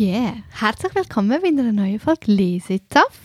yeah! 0.00 0.32
Herzlich 0.58 0.94
willkommen 0.94 1.38
bei 1.42 1.48
einer 1.48 1.72
neuen 1.72 2.00
Folge 2.00 2.32
Lesetapf. 2.32 3.20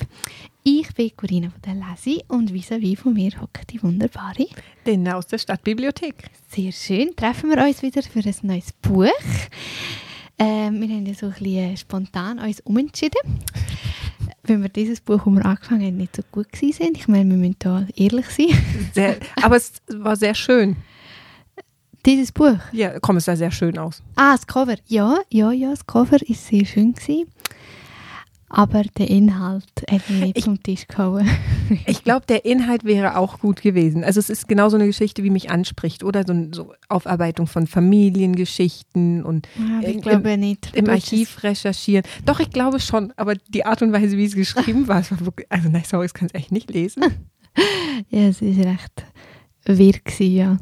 Ich 0.62 0.94
bin 0.94 1.10
Corinna 1.16 1.50
von 1.50 1.62
der 1.62 1.76
Lesi 1.76 2.22
und 2.28 2.52
vis-à-vis 2.52 2.98
von 3.00 3.14
mir 3.14 3.32
hockt 3.40 3.72
die 3.72 3.82
wunderbare. 3.82 4.46
Den 4.86 5.08
aus 5.08 5.26
der 5.28 5.38
Stadtbibliothek. 5.38 6.30
Sehr 6.50 6.74
schön, 6.74 7.16
treffen 7.16 7.50
wir 7.50 7.64
uns 7.64 7.82
wieder 7.82 8.04
für 8.04 8.20
ein 8.20 8.36
neues 8.42 8.74
Buch. 8.74 9.08
Ähm, 10.38 10.82
wir 10.82 10.90
haben 10.90 11.06
ja 11.06 11.14
so 11.14 11.28
ein 11.28 11.34
bisschen 11.40 11.78
spontan 11.78 12.40
uns 12.40 12.60
umentschieden, 12.60 13.22
weil 14.44 14.62
wir 14.62 14.68
dieses 14.68 15.00
Buch, 15.00 15.24
das 15.24 15.34
wir 15.34 15.46
angefangen 15.46 15.86
haben, 15.86 15.96
nicht 15.98 16.18
so 16.18 16.24
gut 16.30 16.54
sind. 16.58 16.98
Ich 16.98 17.08
meine, 17.08 17.30
wir 17.30 17.38
müssen 17.38 17.56
da 17.60 17.88
ehrlich 17.96 18.26
sein. 18.26 18.48
Sehr, 18.94 19.16
aber 19.42 19.56
es 19.56 19.82
war 19.88 20.18
sehr 20.18 20.36
schön. 20.36 20.76
Dieses 22.06 22.32
Buch? 22.32 22.58
Ja, 22.72 23.00
komm, 23.00 23.18
es 23.18 23.26
sah 23.26 23.36
sehr 23.36 23.52
schön 23.52 23.78
aus. 23.78 24.04
Ah, 24.16 24.34
das 24.34 24.46
Cover. 24.46 24.76
Ja, 24.88 25.18
ja, 25.30 25.52
ja, 25.52 25.72
das 25.72 25.86
Cover 25.88 26.18
ist 26.28 26.46
sehr 26.48 26.66
schön 26.66 26.94
gewesen. 26.94 27.26
Aber 28.48 28.84
der 28.84 29.10
Inhalt 29.10 29.66
hat 29.90 30.08
mich 30.10 30.20
nicht 30.22 30.38
Ich- 30.38 30.46
vom 30.46 30.62
Tisch 30.62 30.88
gehauen. 30.88 31.28
Ich 31.88 32.04
glaube, 32.04 32.28
der 32.28 32.46
Inhalt 32.46 32.84
wäre 32.84 33.18
auch 33.18 33.40
gut 33.40 33.64
gewesen. 33.64 34.04
Also 34.04 34.20
es 34.20 34.30
ist 34.30 34.48
genau 34.48 34.70
so 34.70 34.78
eine 34.78 34.86
Geschichte, 34.86 35.24
wie 35.24 35.32
mich 35.32 35.50
anspricht, 35.50 36.04
oder? 36.04 36.24
So 36.24 36.32
eine 36.32 36.50
so 36.54 36.72
Aufarbeitung 36.90 37.48
von 37.48 37.66
Familiengeschichten 37.66 39.24
und 39.24 39.48
Ja, 39.58 39.80
Im- 39.90 39.98
ich 39.98 40.02
glaube 40.04 40.38
nicht. 40.38 40.70
im 40.76 40.86
Du 40.86 40.92
hast 40.92 41.06
Archiv 41.12 41.42
recherchieren. 41.42 42.06
Doch, 42.24 42.40
ich 42.40 42.52
glaube 42.52 42.80
schon, 42.80 43.14
aber 43.18 43.34
die 43.50 43.66
Art 43.66 43.82
und 43.82 43.92
Weise, 43.94 44.16
wie 44.16 44.26
es 44.26 44.36
geschrieben 44.36 44.88
war, 44.88 45.00
es 45.00 45.10
war 45.10 45.20
wirklich, 45.26 45.52
also 45.52 45.70
nein, 45.70 45.84
sorry, 45.88 46.06
ich 46.06 46.14
kann 46.14 46.28
es 46.32 46.36
echt 46.40 46.52
nicht 46.52 46.70
lesen. 46.72 47.02
es- 47.04 47.12
Ja, 48.12 48.20
es 48.28 48.42
ist 48.44 48.60
recht 48.60 49.06
wirr 49.68 49.96
ja. 50.20 50.58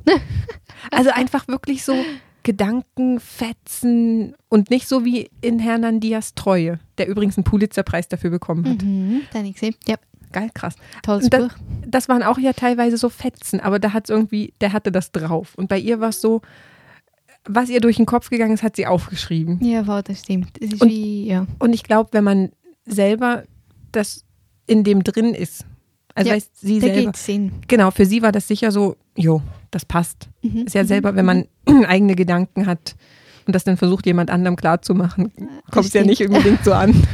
Also 0.91 1.09
einfach 1.11 1.47
wirklich 1.47 1.83
so 1.83 1.93
Gedankenfetzen 2.43 4.35
und 4.49 4.69
nicht 4.69 4.87
so 4.87 5.05
wie 5.05 5.29
in 5.41 5.59
Hernan 5.59 5.99
Diaz 5.99 6.33
Treue, 6.35 6.79
der 6.97 7.07
übrigens 7.07 7.37
einen 7.37 7.43
Pulitzerpreis 7.43 8.07
dafür 8.07 8.29
bekommen 8.29 8.67
hat. 8.67 8.81
Mhm, 8.83 9.21
das 9.31 9.39
habe 9.39 9.47
ich 9.47 9.53
gesehen. 9.53 9.75
Ja, 9.87 9.95
Geil, 10.31 10.49
krass. 10.53 10.75
tolles 11.03 11.29
das, 11.29 11.43
Buch. 11.49 11.55
das 11.85 12.09
waren 12.09 12.23
auch 12.23 12.39
ja 12.39 12.53
teilweise 12.53 12.97
so 12.97 13.09
Fetzen, 13.09 13.59
aber 13.59 13.77
da 13.79 13.93
hat 13.93 14.05
es 14.05 14.09
irgendwie, 14.09 14.53
der 14.61 14.73
hatte 14.73 14.91
das 14.91 15.11
drauf. 15.11 15.53
Und 15.55 15.67
bei 15.69 15.77
ihr 15.77 15.99
war 15.99 16.09
es 16.09 16.21
so, 16.21 16.41
was 17.45 17.69
ihr 17.69 17.81
durch 17.81 17.97
den 17.97 18.05
Kopf 18.07 18.29
gegangen 18.29 18.53
ist, 18.53 18.63
hat 18.63 18.75
sie 18.75 18.87
aufgeschrieben. 18.87 19.63
Ja, 19.63 19.85
wow, 19.85 20.01
das 20.01 20.21
stimmt. 20.21 20.57
Ist 20.57 20.81
Und- 20.81 20.89
wie, 20.89 21.27
ja. 21.27 21.45
Und 21.59 21.73
ich 21.73 21.83
glaube, 21.83 22.09
wenn 22.13 22.23
man 22.23 22.51
selber 22.85 23.43
das 23.91 24.25
in 24.65 24.83
dem 24.83 25.03
drin 25.03 25.35
ist, 25.35 25.65
also 26.15 26.29
Ja, 26.29 26.35
weißt, 26.35 26.51
sie 26.59 26.79
Da 26.79 26.87
selber, 26.87 27.01
geht 27.01 27.17
Sinn. 27.17 27.51
genau, 27.67 27.91
für 27.91 28.05
sie 28.05 28.21
war 28.21 28.31
das 28.31 28.47
sicher 28.47 28.71
so, 28.71 28.95
jo, 29.17 29.41
das 29.71 29.85
passt. 29.85 30.29
Mhm. 30.41 30.65
Ist 30.67 30.75
ja 30.75 30.85
selber, 30.85 31.15
wenn 31.15 31.25
man 31.25 31.45
eigene 31.87 32.15
Gedanken 32.15 32.65
hat 32.67 32.95
und 33.45 33.53
das 33.55 33.63
dann 33.63 33.77
versucht, 33.77 34.05
jemand 34.05 34.29
anderem 34.29 34.55
klarzumachen, 34.55 35.31
kommt 35.71 35.85
es 35.87 35.93
ja 35.93 36.03
nicht 36.03 36.21
unbedingt 36.21 36.63
so 36.63 36.73
an. 36.73 36.93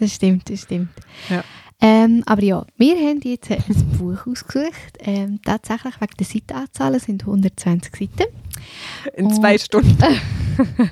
Das 0.00 0.14
stimmt, 0.14 0.48
das 0.48 0.62
stimmt. 0.62 0.88
Ja. 1.28 1.44
Ähm, 1.82 2.22
aber 2.24 2.42
ja, 2.42 2.64
wir 2.78 2.96
haben 2.96 3.20
jetzt 3.22 3.50
ein 3.50 3.58
Buch 3.98 4.26
ausgesucht. 4.26 4.96
Ähm, 5.00 5.40
tatsächlich 5.44 6.00
wegen 6.00 6.14
der 6.18 6.26
Seitenanzahl 6.26 6.98
sind 6.98 7.22
120 7.26 7.92
Seiten. 7.94 8.32
In 9.14 9.26
Oh. 9.26 9.30
zwei 9.34 9.58
Stunden. 9.58 9.94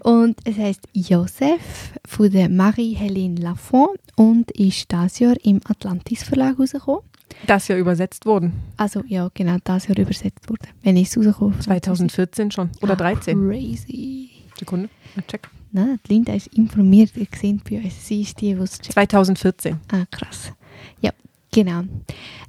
Und 0.00 0.38
es 0.44 0.56
heißt 0.56 0.88
Joseph 0.92 1.92
von 2.06 2.30
der 2.30 2.48
Marie-Helene 2.48 3.40
Lafont 3.40 3.98
und 4.16 4.50
ist 4.52 4.90
dieses 4.92 5.18
Jahr 5.18 5.36
im 5.42 5.60
Atlantis 5.64 6.22
Verlag 6.22 6.58
rausgekommen. 6.58 7.02
Das 7.46 7.68
ja 7.68 7.76
übersetzt 7.76 8.26
worden. 8.26 8.52
Also 8.76 9.02
ja, 9.06 9.30
genau, 9.32 9.56
dieses 9.66 9.86
Jahr 9.88 9.98
übersetzt 9.98 10.48
wurde. 10.48 10.68
Wenn 10.82 10.96
ist 10.96 11.16
es 11.16 11.26
rausgekommen? 11.26 11.60
2014 11.60 12.50
schon. 12.50 12.70
Oder 12.82 12.96
13. 12.96 13.48
Crazy. 13.48 14.30
Sekunde. 14.58 14.88
Check. 15.26 15.48
Nein, 15.72 15.98
die 16.06 16.12
Linda 16.14 16.34
ist 16.34 16.48
informiert, 16.48 17.12
ihr 17.16 17.28
seht 17.34 17.62
bei 17.64 17.78
uns. 17.78 18.06
Sie 18.06 18.22
ist 18.22 18.40
die, 18.40 18.54
die 18.54 18.60
es 18.60 18.78
checkt. 18.78 18.94
2014. 18.94 19.78
Ah, 19.92 20.04
krass. 20.10 20.52
Ja, 21.00 21.12
genau. 21.52 21.82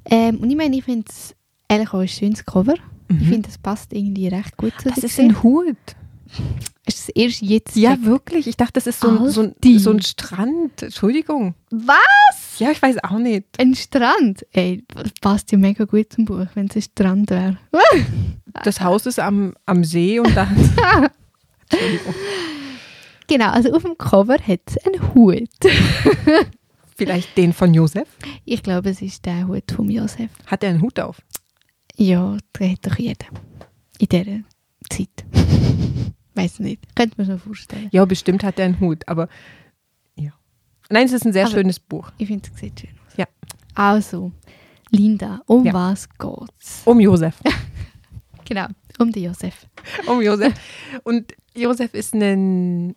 Ähm, 0.04 0.38
und 0.38 0.50
ich 0.50 0.56
meine, 0.56 0.76
ich 0.76 0.84
finde 0.84 1.06
es 1.08 1.34
eigentlich 1.68 1.92
auch 1.94 2.00
ein 2.00 2.08
schönes 2.08 2.44
Cover. 2.44 2.74
Ich 3.08 3.28
finde, 3.28 3.48
das 3.48 3.58
passt 3.58 3.92
irgendwie 3.92 4.26
recht 4.28 4.56
gut 4.56 4.72
zu 4.80 4.88
Mhm. 4.88 4.94
Das 4.94 5.04
ist 5.04 5.20
ein. 5.20 5.42
Hut. 5.42 5.76
Ist 6.84 6.98
es 6.98 7.08
erst 7.10 7.42
jetzt 7.42 7.76
Ja, 7.76 7.96
wirklich. 8.02 8.48
Ich 8.48 8.56
dachte, 8.56 8.72
das 8.74 8.88
ist 8.88 9.00
so 9.00 9.08
ein, 9.08 9.30
so, 9.30 9.42
ein, 9.42 9.78
so 9.78 9.90
ein 9.90 10.02
Strand. 10.02 10.82
Entschuldigung. 10.82 11.54
Was? 11.70 12.58
Ja, 12.58 12.72
ich 12.72 12.82
weiß 12.82 13.04
auch 13.04 13.18
nicht. 13.18 13.46
Ein 13.58 13.74
Strand? 13.74 14.44
Ey, 14.50 14.84
passt 15.20 15.52
ja 15.52 15.58
mega 15.58 15.84
gut 15.84 16.12
zum 16.12 16.24
Buch, 16.24 16.46
wenn 16.54 16.66
es 16.66 16.76
ein 16.76 16.82
Strand 16.82 17.30
wäre. 17.30 17.58
Das 18.64 18.82
Haus 18.82 19.06
ist 19.06 19.18
am, 19.18 19.54
am 19.64 19.82
See 19.82 20.20
und 20.20 20.36
da. 20.36 20.42
Entschuldigung. 21.70 22.14
Genau, 23.26 23.48
also 23.48 23.72
auf 23.72 23.82
dem 23.82 23.96
Cover 23.96 24.36
hat 24.36 24.60
es 24.66 24.76
einen 24.84 25.14
Hut. 25.14 25.48
Vielleicht 26.96 27.34
den 27.38 27.54
von 27.54 27.72
Josef. 27.72 28.08
Ich 28.44 28.62
glaube, 28.62 28.90
es 28.90 29.00
ist 29.00 29.24
der 29.24 29.48
Hut 29.48 29.72
von 29.72 29.88
Josef. 29.90 30.28
Hat 30.44 30.62
er 30.64 30.68
einen 30.70 30.82
Hut 30.82 31.00
auf? 31.00 31.22
Ja, 31.96 32.36
der 32.58 32.72
hat 32.72 32.86
doch 32.86 32.98
jeder. 32.98 33.26
In 33.98 34.08
dieser 34.08 34.40
Zeit. 34.90 35.24
Weiß 36.34 36.60
nicht. 36.60 36.94
Könnte 36.96 37.14
man 37.18 37.26
schon 37.26 37.38
vorstellen. 37.38 37.88
Ja, 37.92 38.04
bestimmt 38.04 38.42
hat 38.44 38.58
er 38.58 38.66
einen 38.66 38.80
Hut, 38.80 39.06
aber 39.06 39.28
ja. 40.16 40.32
Nein, 40.90 41.06
es 41.06 41.12
ist 41.12 41.26
ein 41.26 41.32
sehr 41.32 41.44
Aber- 41.46 41.52
schönes 41.52 41.78
Buch. 41.78 42.10
Ich 42.18 42.28
finde, 42.28 42.48
es 42.54 42.58
sieht 42.60 42.80
schön 42.80 42.90
aus. 43.06 43.16
Ja. 43.16 43.26
Also, 43.74 44.32
Linda, 44.90 45.40
um 45.46 45.64
Ja. 45.64 45.72
was 45.74 46.08
geht's? 46.08 46.82
Um 46.84 47.00
Josef. 47.00 47.36
Genau, 48.44 48.66
um 48.98 49.12
den 49.12 49.22
Josef. 49.24 49.66
Um 50.06 50.20
Josef. 50.20 50.52
Und 51.04 51.32
Josef 51.54 51.94
ist 51.94 52.12
ein 52.12 52.94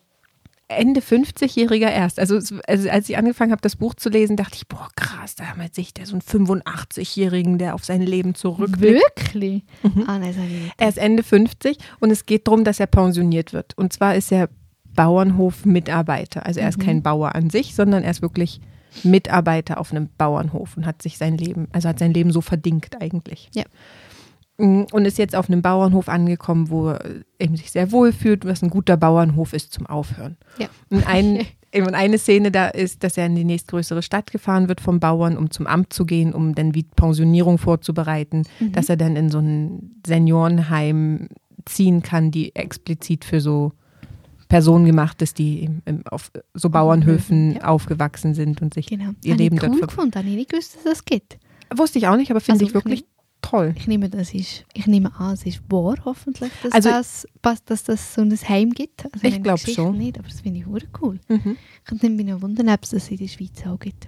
Ende 0.68 1.00
50-jähriger 1.00 1.90
erst. 1.90 2.20
Also, 2.20 2.36
also 2.36 2.90
als 2.90 3.10
ich 3.10 3.18
angefangen 3.18 3.52
habe, 3.52 3.62
das 3.62 3.76
Buch 3.76 3.94
zu 3.94 4.10
lesen, 4.10 4.36
dachte 4.36 4.56
ich, 4.56 4.68
boah, 4.68 4.88
krass, 4.96 5.36
da 5.36 5.46
haben 5.46 5.62
wir 5.62 5.70
sich 5.72 5.94
der 5.94 6.08
so 6.08 6.14
einen 6.14 6.22
85-Jährigen, 6.22 7.60
der 7.60 7.76
auf 7.76 7.86
sein 7.86 8.02
Leben 8.02 8.34
zurückblickt. 8.34 9.34
Wirklich? 9.34 9.64
Ah, 10.08 10.18
nein, 10.18 10.34
ich. 10.34 10.72
Er 10.78 10.90
ist 10.90 10.98
Ende 10.98 11.22
50 11.22 11.78
und 12.00 12.10
es 12.10 12.26
geht 12.26 12.48
darum, 12.48 12.64
dass 12.64 12.80
er 12.80 12.88
pensioniert 12.88 13.54
wird. 13.54 13.78
Und 13.78 13.94
zwar 13.94 14.16
ist 14.16 14.32
er 14.32 14.50
Bauernhof-Mitarbeiter. 14.96 16.46
Also 16.46 16.62
er 16.62 16.70
ist 16.70 16.80
kein 16.80 17.04
Bauer 17.04 17.36
an 17.36 17.50
sich, 17.50 17.76
sondern 17.76 18.04
er 18.04 18.12
ist 18.12 18.22
wirklich 18.22 18.60
Mitarbeiter 19.04 19.80
auf 19.80 19.92
einem 19.92 20.10
Bauernhof 20.18 20.78
und 20.78 20.86
hat 20.86 21.02
sich 21.02 21.18
sein 21.18 21.38
Leben, 21.38 21.68
also 21.74 21.90
hat 21.90 22.00
sein 22.00 22.14
Leben 22.14 22.32
so 22.32 22.42
verdingt 22.42 23.02
eigentlich. 23.02 23.50
Ja. 23.54 23.66
Mm, 24.58 24.84
Und 24.92 25.06
ist 25.06 25.18
jetzt 25.18 25.36
auf 25.36 25.50
einem 25.50 25.62
Bauernhof 25.62 26.08
angekommen, 26.08 26.70
wo 26.70 26.90
er 26.90 27.04
eben 27.40 27.56
sich 27.58 27.72
sehr 27.72 27.92
wohl 27.92 28.12
fühlt, 28.14 28.46
was 28.46 28.62
ein 28.62 28.70
guter 28.70 28.96
Bauernhof 28.98 29.54
ist 29.54 29.74
zum 29.74 29.86
Aufhören. 29.86 30.38
Ja. 30.58 30.68
Und, 30.90 31.06
ein, 31.08 31.46
eben 31.74 31.94
eine 31.94 32.18
Szene 32.18 32.52
da 32.52 32.68
ist, 32.70 33.04
dass 33.04 33.18
er 33.18 33.26
in 33.26 33.36
die 33.36 33.44
nächstgrößere 33.44 34.02
Stadt 34.02 34.32
gefahren 34.32 34.70
wird 34.70 34.80
vom 34.80 35.00
Bauern, 35.02 35.38
um 35.38 35.52
zum 35.52 35.68
Amt 35.68 35.92
zu 35.92 36.06
gehen, 36.06 36.34
um 36.34 36.56
dann 36.56 36.74
wie 36.74 36.84
Pensionierung 36.84 37.58
vorzubereiten, 37.58 38.44
dass 38.72 38.88
er 38.88 38.96
dann 38.98 39.16
in 39.18 39.30
so 39.30 39.40
ein 39.40 39.96
Seniorenheim 40.08 41.28
ziehen 41.66 42.02
kann, 42.02 42.32
die 42.32 42.56
explizit 42.56 43.26
für 43.26 43.42
so 43.42 43.72
Personen 44.48 44.86
gemacht 44.86 45.22
ist, 45.24 45.40
die 45.40 45.70
auf 46.12 46.32
so 46.54 46.70
Bauernhöfen 46.70 47.56
Ja. 47.56 47.64
aufgewachsen 47.66 48.36
sind 48.36 48.62
und 48.62 48.74
sich 48.76 48.86
Genau. 48.86 49.12
ihr 49.24 49.34
Habe 49.34 49.44
Leben 49.44 49.58
dort 49.58 49.72
cool 49.72 49.80
ver 49.80 49.88
gefunden. 49.88 50.16
Habe 50.16 50.28
ich 50.30 50.48
gewusst, 50.48 50.76
dass 50.76 50.84
das 50.84 51.04
gibt. 51.06 51.40
Wusste 51.76 51.98
ich 51.98 52.08
auch 52.08 52.16
nicht, 52.16 52.30
aber 52.30 52.40
finde 52.40 52.60
Also 52.64 52.68
ich 52.68 52.74
wirklich 52.76 53.00
ich 53.02 53.06
toll. 53.50 53.74
Ich 53.78 53.88
nehme, 53.88 54.10
das 54.10 54.34
ist, 54.34 54.66
ich 54.74 54.88
nehme 54.88 55.14
an, 55.20 55.34
es 55.34 55.46
ist 55.46 55.62
wahr, 55.70 55.96
hoffentlich, 56.06 56.52
dass, 56.64 56.72
Also- 56.74 56.90
das, 56.90 57.28
passt, 57.42 57.70
dass 57.70 57.84
das 57.84 58.14
so 58.14 58.22
ein 58.22 58.32
Heim 58.50 58.72
gibt. 58.72 59.06
Also 59.06 59.18
Ich 59.18 59.24
meine 59.24 59.42
glaub 59.42 59.56
Geschichte 59.60 59.82
schon. 59.82 59.98
nicht, 59.98 60.18
aber 60.20 60.28
das 60.28 60.42
finde 60.42 60.60
ich 60.60 60.66
hure 60.66 60.86
cool. 61.02 61.20
Mhm. 61.28 61.58
Ich 61.80 61.84
könnte 61.86 62.10
mich 62.10 62.26
noch 62.26 62.42
wundern, 62.42 62.70
ob 62.70 62.84
es 62.84 62.90
das 62.92 63.10
in 63.10 63.18
der 63.18 63.28
Schweiz 63.28 63.66
auch 63.66 63.80
gibt. 63.80 64.08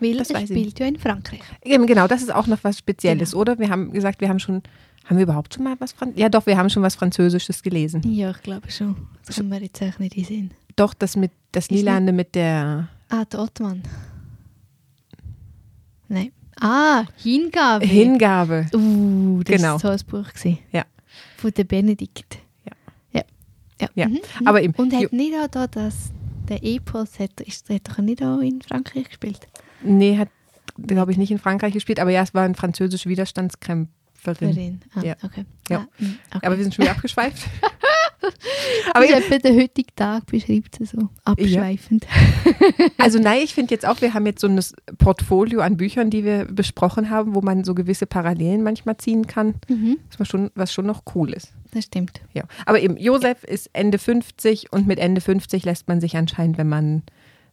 Weil 0.00 0.16
Das 0.18 0.30
es 0.30 0.48
spielt 0.48 0.78
ja 0.80 0.86
in 0.86 0.96
Frankreich. 0.98 1.42
Eben, 1.64 1.86
genau, 1.86 2.08
das 2.08 2.22
ist 2.22 2.34
auch 2.34 2.46
noch 2.48 2.58
was 2.64 2.78
Spezielles, 2.78 3.30
Genau. 3.30 3.40
oder? 3.42 3.58
Wir 3.58 3.68
haben 3.70 3.92
gesagt, 3.92 4.20
wir 4.20 4.28
haben 4.28 4.40
schon, 4.40 4.62
haben 5.04 5.16
wir 5.16 5.22
überhaupt 5.22 5.54
schon 5.54 5.62
mal 5.64 5.76
was 5.78 5.92
Französisches? 5.92 6.22
Ja, 6.22 6.28
doch, 6.28 6.44
wir 6.46 6.56
haben 6.56 6.70
schon 6.70 6.82
was 6.82 6.94
Französisches 6.96 7.62
gelesen. 7.62 8.02
Ja, 8.04 8.30
ich 8.32 8.42
glaube 8.42 8.70
schon. 8.70 8.96
Das 9.26 9.36
kann 9.36 9.48
mir 9.48 9.60
jetzt 9.62 9.80
auch 9.82 9.98
nicht 10.00 10.14
Sinn. 10.26 10.50
Doch, 10.74 10.94
das 10.94 11.14
mit, 11.16 11.30
das 11.52 11.70
Lilande 11.70 12.12
mit 12.12 12.34
der 12.34 12.88
Ah, 13.10 13.24
der 13.26 13.40
Ottmann. 13.40 13.82
Nein. 16.08 16.32
Ah, 16.64 17.04
Hingabe. 17.16 17.84
Hingabe. 17.84 18.66
Uh, 18.74 19.42
das 19.42 19.56
Genau. 19.56 19.76
ist 19.76 19.82
so 19.82 19.88
ein 19.88 19.98
Buch. 20.08 20.28
Gewesen. 20.32 20.58
Ja. 20.70 20.84
Von 21.36 21.50
der 21.52 21.64
Benedikt. 21.64 22.38
Ja. 22.64 22.72
Ja. 23.12 23.22
Ja. 23.80 23.88
Ja. 23.94 24.08
Mhm. 24.08 24.20
Aber 24.44 24.62
eben, 24.62 24.72
Und 24.74 24.94
hat 24.94 25.12
nicht 25.12 25.34
auch 25.34 25.48
da 25.48 25.66
das, 25.66 26.12
der 26.48 26.62
Epos, 26.62 27.18
hat, 27.18 27.40
ist, 27.40 27.68
hat 27.68 27.88
doch 27.88 27.98
nicht 27.98 28.22
auch 28.22 28.38
in 28.38 28.62
Frankreich 28.62 29.08
gespielt? 29.08 29.40
Nee, 29.82 30.16
hat, 30.18 30.28
glaube 30.76 31.10
ich, 31.10 31.18
nicht 31.18 31.32
in 31.32 31.38
Frankreich 31.38 31.72
gespielt, 31.74 31.98
aber 31.98 32.10
ja, 32.10 32.22
es 32.22 32.32
war 32.32 32.44
eine 32.44 32.54
französische 32.54 33.08
Widerstandskämpferin. 33.08 33.88
Für 34.54 34.60
ihn. 34.60 34.80
Ah, 34.94 35.02
Ja. 35.02 35.16
okay. 35.24 35.44
Ja. 35.68 35.78
Ah, 35.78 35.86
mm, 35.98 36.18
okay. 36.36 36.46
Aber 36.46 36.56
wir 36.56 36.62
sind 36.64 36.74
schon 36.74 36.84
wieder 36.84 36.92
abgeschweift. 36.92 37.42
Aber 38.94 39.04
ich 39.04 39.10
etwa 39.12 39.38
den 39.38 39.60
heutigen 39.60 39.94
Tag 39.96 40.26
beschreibt 40.26 40.80
es 40.80 40.90
so 40.90 41.08
abschweifend. 41.24 42.06
Also 42.98 43.18
nein, 43.18 43.40
ich 43.42 43.54
finde 43.54 43.74
jetzt 43.74 43.86
auch, 43.86 44.00
wir 44.00 44.14
haben 44.14 44.26
jetzt 44.26 44.40
so 44.40 44.46
ein 44.48 44.60
Portfolio 44.98 45.60
an 45.60 45.76
Büchern, 45.76 46.10
die 46.10 46.24
wir 46.24 46.44
besprochen 46.46 47.10
haben, 47.10 47.34
wo 47.34 47.40
man 47.40 47.64
so 47.64 47.74
gewisse 47.74 48.06
Parallelen 48.06 48.62
manchmal 48.62 48.96
ziehen 48.98 49.26
kann, 49.26 49.54
Mhm, 49.68 49.98
was 50.18 50.28
schon, 50.28 50.50
was 50.54 50.72
schon 50.72 50.86
noch 50.86 51.02
cool 51.14 51.32
ist. 51.32 51.52
das 51.72 51.84
stimmt. 51.84 52.20
Ja. 52.34 52.44
Aber 52.66 52.80
eben, 52.80 52.96
Josef 52.96 53.44
ist 53.44 53.70
Ende 53.72 53.98
50 53.98 54.72
und 54.72 54.86
mit 54.86 54.98
Ende 54.98 55.20
50 55.20 55.64
lässt 55.64 55.88
man 55.88 56.00
sich 56.00 56.16
anscheinend, 56.16 56.58
wenn 56.58 56.68
man 56.68 57.02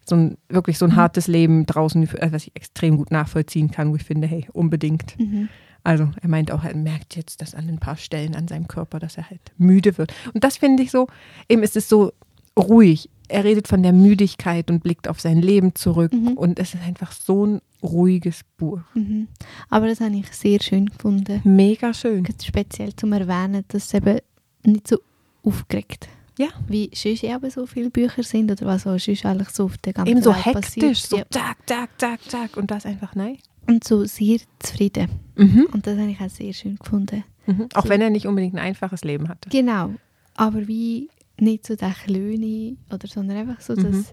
so 0.05 0.15
ein 0.15 0.37
wirklich 0.49 0.77
so 0.77 0.85
ein 0.85 0.95
hartes 0.95 1.27
Leben 1.27 1.65
draußen, 1.65 2.03
äh, 2.17 2.31
was 2.31 2.47
ich 2.47 2.55
extrem 2.55 2.97
gut 2.97 3.11
nachvollziehen 3.11 3.71
kann, 3.71 3.91
wo 3.91 3.95
ich 3.95 4.03
finde, 4.03 4.27
hey, 4.27 4.47
unbedingt. 4.53 5.17
Mhm. 5.19 5.49
Also 5.83 6.09
er 6.21 6.29
meint 6.29 6.51
auch, 6.51 6.63
er 6.63 6.75
merkt 6.75 7.15
jetzt 7.15 7.41
das 7.41 7.55
an 7.55 7.67
ein 7.69 7.79
paar 7.79 7.97
Stellen 7.97 8.35
an 8.35 8.47
seinem 8.47 8.67
Körper, 8.67 8.99
dass 8.99 9.17
er 9.17 9.29
halt 9.29 9.41
müde 9.57 9.97
wird. 9.97 10.13
Und 10.33 10.43
das 10.43 10.57
finde 10.57 10.83
ich 10.83 10.91
so, 10.91 11.07
eben 11.47 11.63
ist 11.63 11.75
es 11.77 11.87
so 11.89 12.11
ruhig. 12.57 13.09
Er 13.31 13.43
redet 13.43 13.67
von 13.67 13.83
der 13.83 13.93
Müdigkeit 13.93 14.69
und 14.71 14.81
blickt 14.83 15.07
auf 15.07 15.21
sein 15.21 15.37
Leben 15.41 15.75
zurück. 15.75 16.11
Mhm. 16.11 16.29
Und 16.33 16.59
es 16.59 16.73
ist 16.73 16.83
einfach 16.83 17.11
so 17.11 17.45
ein 17.45 17.61
ruhiges 17.83 18.41
Buch. 18.57 18.79
Mhm. 18.95 19.27
Aber 19.69 19.87
das 19.87 20.01
habe 20.01 20.15
ich 20.15 20.27
sehr 20.33 20.59
schön 20.61 20.87
gefunden. 20.87 21.39
Mega 21.43 21.93
schön. 21.93 22.25
Speziell 22.43 22.95
zum 22.95 23.13
Erwähnen, 23.13 23.63
dass 23.67 23.85
es 23.85 23.93
eben 23.93 24.17
nicht 24.65 24.87
so 24.87 24.97
aufgeregt 25.43 26.09
Ja. 26.37 26.47
Wie 26.67 26.89
sonst 26.93 27.23
eben 27.23 27.49
so 27.49 27.65
viele 27.65 27.89
Bücher 27.89 28.23
sind 28.23 28.51
oder 28.51 28.65
was 28.65 28.85
auch 28.87 28.97
sonst 28.99 29.25
eigentlich 29.25 29.49
so 29.49 29.65
auf 29.65 29.77
der 29.77 29.93
ganzen 29.93 30.11
Eben 30.11 30.21
so 30.23 30.33
Welt 30.33 30.45
hektisch, 30.45 31.01
passiert. 31.03 31.07
so 31.07 31.17
Ja. 31.17 31.23
zack, 31.29 31.57
zack, 31.67 31.89
zack, 31.99 32.19
zack. 32.27 32.57
Und 32.57 32.71
das 32.71 32.85
einfach 32.85 33.13
nein. 33.15 33.37
Und 33.69 33.83
so 33.83 34.03
sehr 34.05 34.39
zufrieden. 34.59 35.09
Mhm. 35.35 35.67
Und 35.71 35.85
das 35.87 35.97
habe 35.97 36.09
ich 36.11 36.19
auch 36.19 36.29
sehr 36.29 36.53
schön 36.53 36.75
gefunden. 36.77 37.23
Mhm. 37.45 37.67
Auch 37.73 37.83
So. 37.83 37.89
wenn 37.89 38.01
er 38.01 38.09
nicht 38.09 38.27
unbedingt 38.27 38.55
ein 38.55 38.59
einfaches 38.59 39.03
Leben 39.03 39.29
hatte. 39.29 39.49
Genau. 39.49 39.93
Aber 40.35 40.67
wie 40.67 41.09
nicht 41.39 41.65
so 41.65 41.75
der 41.75 41.91
Klöne 41.91 42.75
oder 42.93 43.07
sondern 43.07 43.37
einfach 43.37 43.61
so, 43.61 43.75
dass 43.75 43.85
Mhm. 43.95 44.05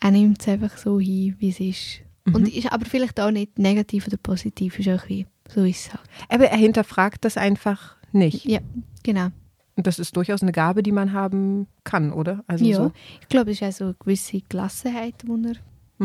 er 0.00 0.10
nimmt 0.12 0.40
es 0.40 0.48
einfach 0.48 0.76
so 0.76 1.00
hin, 1.00 1.34
wie 1.38 1.48
es 1.48 1.60
ist. 1.60 2.00
Mhm. 2.26 2.34
Und 2.34 2.48
ist 2.54 2.70
aber 2.72 2.84
vielleicht 2.84 3.18
auch 3.20 3.30
nicht 3.30 3.58
negativ 3.58 4.06
oder 4.06 4.16
positiv, 4.18 4.78
ist 4.78 4.88
auch 4.88 5.08
wie, 5.08 5.26
so 5.48 5.64
ist 5.64 5.86
es 5.86 5.92
halt. 5.92 6.02
Aber 6.28 6.44
er 6.46 6.56
hinterfragt 6.58 7.24
das 7.24 7.36
einfach 7.36 7.96
nicht. 8.12 8.44
Ja, 8.44 8.60
genau. 9.02 9.28
Und 9.76 9.86
das 9.86 9.98
ist 9.98 10.16
durchaus 10.16 10.42
eine 10.42 10.52
Gabe, 10.52 10.82
die 10.82 10.92
man 10.92 11.12
haben 11.12 11.66
kann, 11.84 12.12
oder? 12.12 12.44
Also 12.46 12.64
ja, 12.64 12.76
so. 12.76 12.92
ich 13.22 13.28
glaube, 13.28 13.50
es 13.52 13.60
ist 13.62 13.66
auch 13.66 13.72
so 13.72 13.84
eine 13.86 13.94
gewisse 13.98 14.40
Gelassenheit, 14.48 15.14
die 15.22 15.28
er 15.30 15.56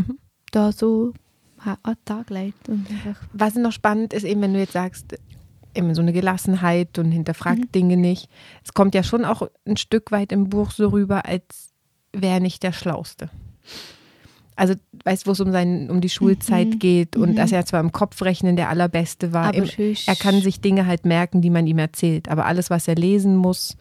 Mhm. 0.02 0.18
da 0.52 0.72
so 0.72 1.14
an 1.68 1.96
den 1.96 2.06
Tag 2.06 2.30
legt. 2.30 2.70
Und 2.70 2.90
einfach, 2.90 3.22
Was 3.34 3.56
noch 3.56 3.72
spannend 3.72 4.14
ist, 4.14 4.24
eben 4.24 4.42
wenn 4.42 4.54
du 4.54 4.60
jetzt 4.60 4.74
sagst, 4.74 5.16
eben 5.74 5.94
so 5.94 6.02
eine 6.02 6.14
Gelassenheit 6.14 6.98
und 7.00 7.12
hinterfragt 7.12 7.60
Mhm. 7.60 7.72
Dinge 7.74 7.98
nicht. 7.98 8.30
Es 8.64 8.74
kommt 8.74 8.96
ja 8.96 9.04
schon 9.04 9.26
auch 9.26 9.48
ein 9.66 9.78
Stück 9.78 10.12
weit 10.12 10.32
im 10.32 10.50
Buch 10.50 10.72
so 10.72 10.88
rüber, 10.90 11.26
als 11.26 11.74
wäre 12.14 12.36
er 12.36 12.40
nicht 12.40 12.64
der 12.64 12.72
Schlauste. 12.72 13.30
Also, 14.58 14.74
weißt 15.04 15.24
du, 15.24 15.28
wo 15.28 15.32
es 15.34 15.42
um, 15.42 15.52
sein, 15.52 15.90
um 15.90 16.00
die 16.00 16.08
Schulzeit 16.10 16.70
Mhm. 16.70 16.80
geht 16.80 17.18
und 17.18 17.32
Mhm. 17.32 17.36
dass 17.36 17.52
er 17.52 17.66
zwar 17.66 17.82
im 17.82 17.92
Kopfrechnen 17.92 18.56
der 18.56 18.70
Allerbeste 18.70 19.34
war, 19.34 19.54
im, 19.54 19.66
er 20.08 20.16
kann 20.16 20.40
sich 20.40 20.62
Dinge 20.62 20.86
halt 20.86 21.06
merken, 21.06 21.42
die 21.42 21.50
man 21.50 21.68
ihm 21.68 21.78
erzählt, 21.78 22.30
aber 22.30 22.46
alles, 22.46 22.70
was 22.70 22.88
er 22.88 22.96
lesen 22.96 23.36
muss, 23.36 23.76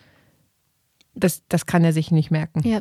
das, 1.14 1.42
das 1.48 1.66
kann 1.66 1.84
er 1.84 1.92
sich 1.92 2.10
nicht 2.10 2.32
merken. 2.32 2.66
Ja, 2.66 2.80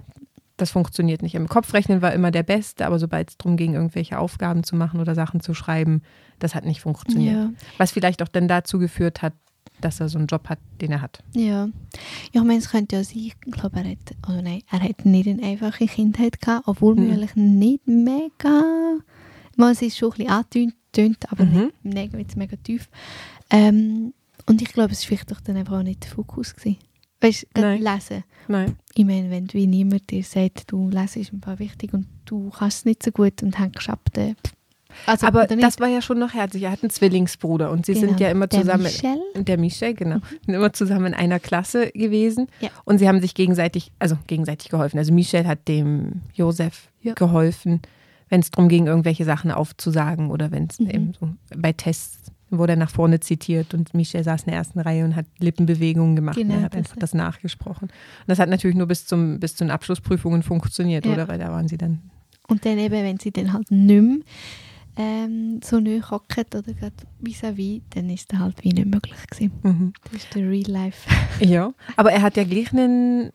Das 0.63 0.71
funktioniert 0.71 1.21
nicht. 1.21 1.35
Im 1.35 1.49
Kopfrechnen 1.49 2.01
war 2.01 2.13
immer 2.13 2.31
der 2.31 2.43
Beste, 2.43 2.85
aber 2.85 2.97
sobald 2.97 3.29
es 3.31 3.37
darum 3.37 3.57
ging, 3.57 3.73
irgendwelche 3.73 4.17
Aufgaben 4.17 4.63
zu 4.63 4.77
machen 4.77 5.01
oder 5.01 5.13
Sachen 5.13 5.41
zu 5.41 5.53
schreiben, 5.53 6.01
das 6.39 6.55
hat 6.55 6.63
nicht 6.63 6.79
funktioniert. 6.79 7.35
ja, 7.35 7.51
Was 7.77 7.91
vielleicht 7.91 8.23
auch 8.23 8.29
dann 8.29 8.47
dazu 8.47 8.79
geführt 8.79 9.21
hat, 9.21 9.33
dass 9.81 9.99
er 9.99 10.07
so 10.07 10.17
einen 10.17 10.27
Job 10.27 10.47
hat, 10.47 10.59
den 10.79 10.91
er 10.93 11.01
hat. 11.01 11.21
ja. 11.33 11.67
Ja, 12.31 12.41
ich 12.41 12.47
meine, 12.47 12.59
es 12.59 12.69
könnte 12.69 12.95
ja 12.95 13.03
sein, 13.03 13.17
ich 13.17 13.41
glaube, 13.41 13.77
er 13.81 13.89
hat, 13.91 13.97
oh 14.29 14.41
nein, 14.41 14.61
er 14.71 14.79
hat 14.81 15.03
nicht 15.05 15.27
eine 15.27 15.43
einfache 15.43 15.85
Kindheit 15.85 16.39
gehabt, 16.39 16.65
obwohl 16.69 16.95
wir 16.95 17.11
eigentlich 17.11 17.35
nicht 17.35 17.85
mega, 17.85 18.61
mal, 19.57 19.73
es 19.73 19.81
ist 19.81 19.97
schon 19.97 20.13
ein 20.13 20.17
bisschen 20.17 20.31
angetönt, 20.31 21.29
aber 21.31 21.43
Mhm. 21.43 21.71
nicht 21.83 22.37
mega 22.37 22.55
tief. 22.63 22.87
Ähm, 23.49 24.13
und 24.45 24.61
ich 24.61 24.69
glaube, 24.71 24.93
es 24.93 25.01
war 25.03 25.07
vielleicht 25.09 25.31
doch 25.31 25.41
dann 25.41 25.57
einfach 25.57 25.77
auch 25.79 25.83
nicht 25.83 26.03
der 26.05 26.11
Fokus. 26.11 26.55
Gewesen. 26.55 26.77
Weißt 27.23 27.47
du, 27.53 27.75
lesen. 27.75 28.23
Nein. 28.47 28.75
Ich 28.95 29.05
meine, 29.05 29.31
wenn 29.31 29.51
wie 29.53 29.65
niemand 29.67 30.09
dir 30.11 30.23
sagt, 30.23 30.71
du 30.71 30.89
lesen 30.89 31.21
ist 31.21 31.33
ein 31.33 31.39
paar 31.39 31.57
wichtig 31.59 31.93
und 31.93 32.05
du 32.25 32.49
kannst 32.49 32.79
es 32.79 32.85
nicht 32.85 33.01
so 33.03 33.11
gut 33.11 33.41
und 33.41 33.57
hängst 33.57 33.89
ab, 33.89 34.01
dann... 34.13 34.35
Also, 35.07 35.25
Aber 35.25 35.47
das 35.47 35.79
war 35.79 35.87
ja 35.87 36.03
schon 36.03 36.19
noch 36.19 36.35
herzlich. 36.35 36.61
Er 36.63 36.71
hat 36.71 36.83
einen 36.83 36.91
Zwillingsbruder 36.91 37.71
und 37.71 37.83
sie 37.87 37.95
sind 37.95 38.09
Genau. 38.09 38.19
ja 38.19 38.29
immer 38.29 38.45
Der 38.45 38.61
zusammen. 38.61 38.83
Michel. 38.83 39.17
Der 39.35 39.57
Michel, 39.57 39.93
genau. 39.95 40.17
Sind 40.45 40.53
immer 40.53 40.71
zusammen 40.71 41.07
in 41.07 41.13
einer 41.15 41.39
Klasse 41.39 41.89
gewesen. 41.93 42.45
Ja. 42.59 42.69
Und 42.85 42.99
sie 42.99 43.07
haben 43.07 43.19
sich 43.19 43.33
gegenseitig, 43.33 43.91
also 43.97 44.17
gegenseitig 44.27 44.69
geholfen. 44.69 44.99
Also 44.99 45.11
Michel 45.11 45.47
hat 45.47 45.67
dem 45.67 46.21
Josef 46.35 46.89
Ja. 47.01 47.15
geholfen, 47.15 47.81
wenn 48.29 48.41
es 48.41 48.51
darum 48.51 48.69
ging, 48.69 48.85
irgendwelche 48.85 49.25
Sachen 49.25 49.49
aufzusagen 49.49 50.29
oder 50.29 50.51
wenn 50.51 50.67
es 50.69 50.79
Mhm. 50.79 50.89
eben 50.91 51.13
so 51.19 51.29
bei 51.57 51.71
Tests 51.73 52.31
wurde 52.57 52.77
nach 52.77 52.89
vorne 52.89 53.19
zitiert 53.19 53.73
und 53.73 53.93
Michel 53.93 54.23
saß 54.23 54.43
in 54.43 54.47
der 54.51 54.55
ersten 54.57 54.79
Reihe 54.79 55.03
und 55.05 55.15
hat 55.15 55.25
Lippenbewegungen 55.39 56.15
gemacht. 56.15 56.35
Genau, 56.37 56.53
und 56.55 56.59
er 56.59 56.65
hat 56.65 56.73
das- 56.73 56.77
einfach 56.79 56.97
das 56.97 57.13
nachgesprochen. 57.13 57.89
Und 57.89 58.27
das 58.27 58.39
hat 58.39 58.49
natürlich 58.49 58.75
nur 58.77 58.87
bis, 58.87 59.05
zum, 59.05 59.39
bis 59.39 59.55
zu 59.55 59.63
den 59.63 59.71
Abschlussprüfungen 59.71 60.43
funktioniert, 60.43 61.05
Ja. 61.05 61.13
oder? 61.13 61.27
Weil 61.27 61.39
da 61.39 61.49
waren 61.51 61.67
sie 61.67 61.77
dann. 61.77 62.01
Und 62.47 62.65
dann 62.65 62.77
eben, 62.77 62.93
wenn 62.93 63.19
sie 63.19 63.31
dann 63.31 63.53
halt 63.53 63.71
nicht 63.71 64.01
mehr 64.01 64.17
ähm, 64.95 65.59
so 65.63 65.79
nahe 65.79 66.01
hocken 66.11 66.45
oder 66.55 66.73
gerade 66.73 66.93
vis-à-vis, 67.21 67.81
dann 67.91 68.09
ist 68.09 68.31
das 68.31 68.39
halt 68.39 68.63
wie 68.63 68.69
nicht 68.73 68.85
möglich 68.87 69.15
gewesen. 69.29 69.51
Mhm. 69.63 69.93
Das 70.03 70.23
ist 70.23 70.35
der 70.35 70.47
Real 70.49 70.69
Life. 70.69 71.09
Ja, 71.39 71.73
aber 71.95 72.11
er 72.11 72.21
hat 72.21 72.37
ja 72.37 72.43
gleich 72.43 72.71
ein 72.73 73.31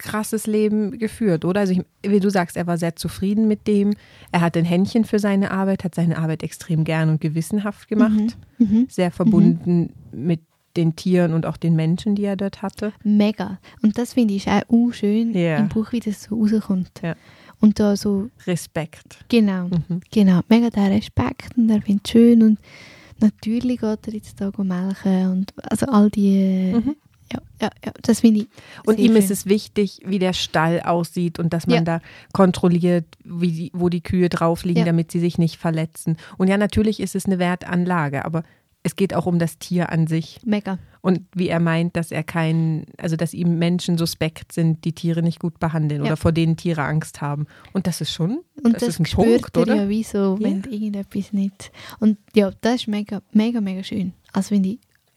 krasses 0.00 0.46
Leben 0.46 0.98
geführt, 0.98 1.44
oder? 1.44 1.60
Also 1.60 1.72
ich, 1.74 1.82
wie 2.10 2.18
du 2.20 2.30
sagst, 2.30 2.56
er 2.56 2.66
war 2.66 2.76
sehr 2.78 2.96
zufrieden 2.96 3.46
mit 3.46 3.66
dem. 3.68 3.92
Er 4.32 4.40
hat 4.40 4.56
ein 4.56 4.64
Händchen 4.64 5.04
für 5.04 5.18
seine 5.20 5.50
Arbeit, 5.52 5.84
hat 5.84 5.94
seine 5.94 6.18
Arbeit 6.18 6.42
extrem 6.42 6.82
gern 6.84 7.08
und 7.10 7.20
gewissenhaft 7.20 7.86
gemacht. 7.88 8.36
Mhm. 8.58 8.66
Mhm. 8.66 8.86
Sehr 8.88 9.10
verbunden 9.10 9.92
mit 10.12 10.40
den 10.76 10.96
Tieren 10.96 11.32
und 11.34 11.46
auch 11.46 11.56
den 11.56 11.76
Menschen, 11.76 12.14
die 12.14 12.24
er 12.24 12.36
dort 12.36 12.62
hatte. 12.62 12.92
Mega. 13.04 13.58
Und 13.82 13.98
das 13.98 14.14
finde 14.14 14.34
ich 14.34 14.48
auch 14.48 14.62
uh, 14.70 14.90
schön 14.92 15.32
Ja. 15.34 15.58
im 15.58 15.68
Buch, 15.68 15.92
wie 15.92 16.00
das 16.00 16.22
so 16.24 16.36
rauskommt. 16.40 16.90
Ja. 17.02 17.14
Und 17.60 17.78
da 17.78 17.94
so, 17.96 18.30
Respekt. 18.46 19.18
genau, 19.28 19.66
Mhm. 19.66 20.00
genau, 20.10 20.40
mega 20.48 20.70
der 20.70 20.90
Respekt 20.90 21.58
und 21.58 21.68
er 21.68 21.82
findet 21.82 22.06
es 22.06 22.10
schön 22.12 22.42
und 22.42 22.58
natürlich 23.20 23.80
geht 23.80 24.06
er 24.06 24.14
jetzt 24.14 24.40
da 24.40 24.50
melken 24.62 25.30
und 25.30 25.52
also 25.70 25.86
all 25.86 26.08
die, 26.08 26.72
Mhm. 26.74 26.96
Ja, 27.32 27.38
ja, 27.62 27.70
ja, 27.84 27.92
das 28.02 28.20
finde 28.20 28.40
ich 28.40 28.46
Und 28.86 28.98
ihm 28.98 29.14
ist 29.16 29.30
es 29.30 29.46
wichtig, 29.46 30.00
wie 30.04 30.18
der 30.18 30.32
Stall 30.32 30.80
aussieht 30.80 31.38
und 31.38 31.52
dass 31.52 31.66
man 31.66 31.76
Ja. 31.76 31.82
da 31.82 32.00
kontrolliert, 32.32 33.06
wie 33.24 33.52
die, 33.52 33.70
wo 33.74 33.88
die 33.88 34.02
Kühe 34.02 34.28
drauf 34.28 34.64
liegen, 34.64 34.80
Ja. 34.80 34.84
damit 34.86 35.10
sie 35.12 35.20
sich 35.20 35.38
nicht 35.38 35.56
verletzen. 35.56 36.16
Und 36.38 36.48
ja, 36.48 36.56
natürlich 36.56 36.98
ist 37.00 37.14
es 37.14 37.26
eine 37.26 37.38
Wertanlage, 37.38 38.24
aber 38.24 38.42
es 38.82 38.96
geht 38.96 39.14
auch 39.14 39.26
um 39.26 39.38
das 39.38 39.58
Tier 39.58 39.90
an 39.92 40.06
sich. 40.06 40.40
mega. 40.44 40.78
Und 41.02 41.22
wie 41.34 41.48
er 41.48 41.60
meint, 41.60 41.96
dass 41.96 42.10
er 42.12 42.22
kein, 42.22 42.84
also 42.98 43.16
dass 43.16 43.32
ihm 43.34 43.58
Menschen 43.58 43.96
suspekt 43.96 44.52
sind, 44.52 44.84
die 44.84 44.92
Tiere 44.92 45.22
nicht 45.22 45.38
gut 45.38 45.58
behandeln 45.58 46.02
Ja. 46.02 46.08
oder 46.08 46.16
vor 46.18 46.32
denen 46.32 46.56
Tiere 46.56 46.82
Angst 46.82 47.20
haben. 47.22 47.46
Und 47.72 47.86
das 47.86 48.00
ist 48.02 48.10
schon, 48.12 48.40
Und 48.62 48.74
das, 48.74 48.80
das, 48.80 48.88
ist 48.90 49.00
ein 49.00 49.06
spürt 49.06 49.26
Punkt, 49.52 49.56
er 49.56 49.62
oder? 49.62 49.74
ja 49.76 49.88
wie 49.88 50.02
so, 50.02 50.38
wenn 50.40 50.62
irgendetwas 50.64 51.32
nicht. 51.32 51.70
Und 52.00 52.18
ja, 52.34 52.50
das 52.62 52.76
ist 52.76 52.88
mega, 52.88 53.22
mega, 53.32 53.60
mega 53.62 53.82
schön. 53.82 54.12
Also 54.32 54.54
wenn 54.54 54.62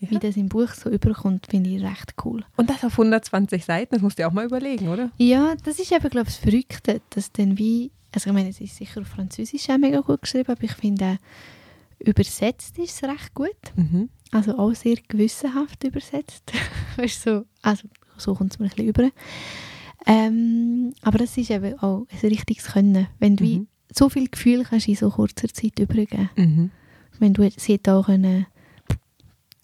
ich, 0.03 0.09
wie 0.11 0.15
Ja. 0.15 0.19
das 0.19 0.37
im 0.37 0.49
Buch 0.49 0.69
so 0.73 0.89
überkommt, 0.89 1.47
finde 1.49 1.69
ich 1.69 1.81
recht 1.83 2.13
cool. 2.25 2.43
Und 2.57 2.69
das 2.69 2.83
auf 2.83 2.93
120 2.93 3.63
Seiten, 3.65 3.95
das 3.95 4.01
musst 4.01 4.17
du 4.17 4.23
dir 4.23 4.27
auch 4.27 4.33
mal 4.33 4.45
überlegen, 4.45 4.87
oder? 4.89 5.11
Ja, 5.17 5.55
das 5.63 5.79
ist 5.79 5.91
eben, 5.91 6.09
glaube 6.09 6.29
ich, 6.29 6.35
das 6.35 6.37
Verrückte, 6.37 7.01
dass 7.11 7.31
dann 7.31 7.57
wie, 7.57 7.91
also 8.11 8.29
ich 8.29 8.33
meine, 8.35 8.49
es 8.49 8.61
ist 8.61 8.75
sicher 8.75 9.01
auf 9.01 9.07
Französisch 9.07 9.69
auch 9.69 9.77
mega 9.77 9.99
gut 10.01 10.21
geschrieben, 10.21 10.51
aber 10.51 10.63
ich 10.63 10.73
finde, 10.73 11.17
übersetzt 11.99 12.77
ist 12.79 13.03
es 13.03 13.09
recht 13.09 13.33
gut. 13.33 13.49
Mhm. 13.75 14.09
Also 14.31 14.57
auch 14.57 14.73
sehr 14.73 14.97
gewissenhaft 15.07 15.83
übersetzt. 15.83 16.51
weißt 16.97 17.25
du, 17.25 17.31
so, 17.39 17.45
also 17.61 17.87
so 18.17 18.33
kommt 18.35 18.53
es 18.53 18.59
mir 18.59 18.65
ein 18.65 18.69
bisschen 18.69 18.87
über. 18.87 19.09
Ähm, 20.05 20.93
aber 21.01 21.19
das 21.19 21.37
ist 21.37 21.49
eben 21.49 21.77
auch 21.79 22.05
ein 22.11 22.27
richtiges 22.29 22.65
Können, 22.65 23.07
wenn 23.19 23.35
du 23.37 23.43
wie 23.43 23.59
Mhm. 23.59 23.67
so 23.93 24.09
viel 24.09 24.27
Gefühl 24.27 24.63
kannst 24.63 24.87
in 24.87 24.95
so 24.95 25.09
kurzer 25.09 25.47
Zeit 25.47 25.79
übergeben. 25.79 26.29
Mhm. 26.35 26.71
Wenn 27.19 27.33
du 27.33 27.49
sie 27.55 27.79
auch 27.87 28.05
können 28.07 28.47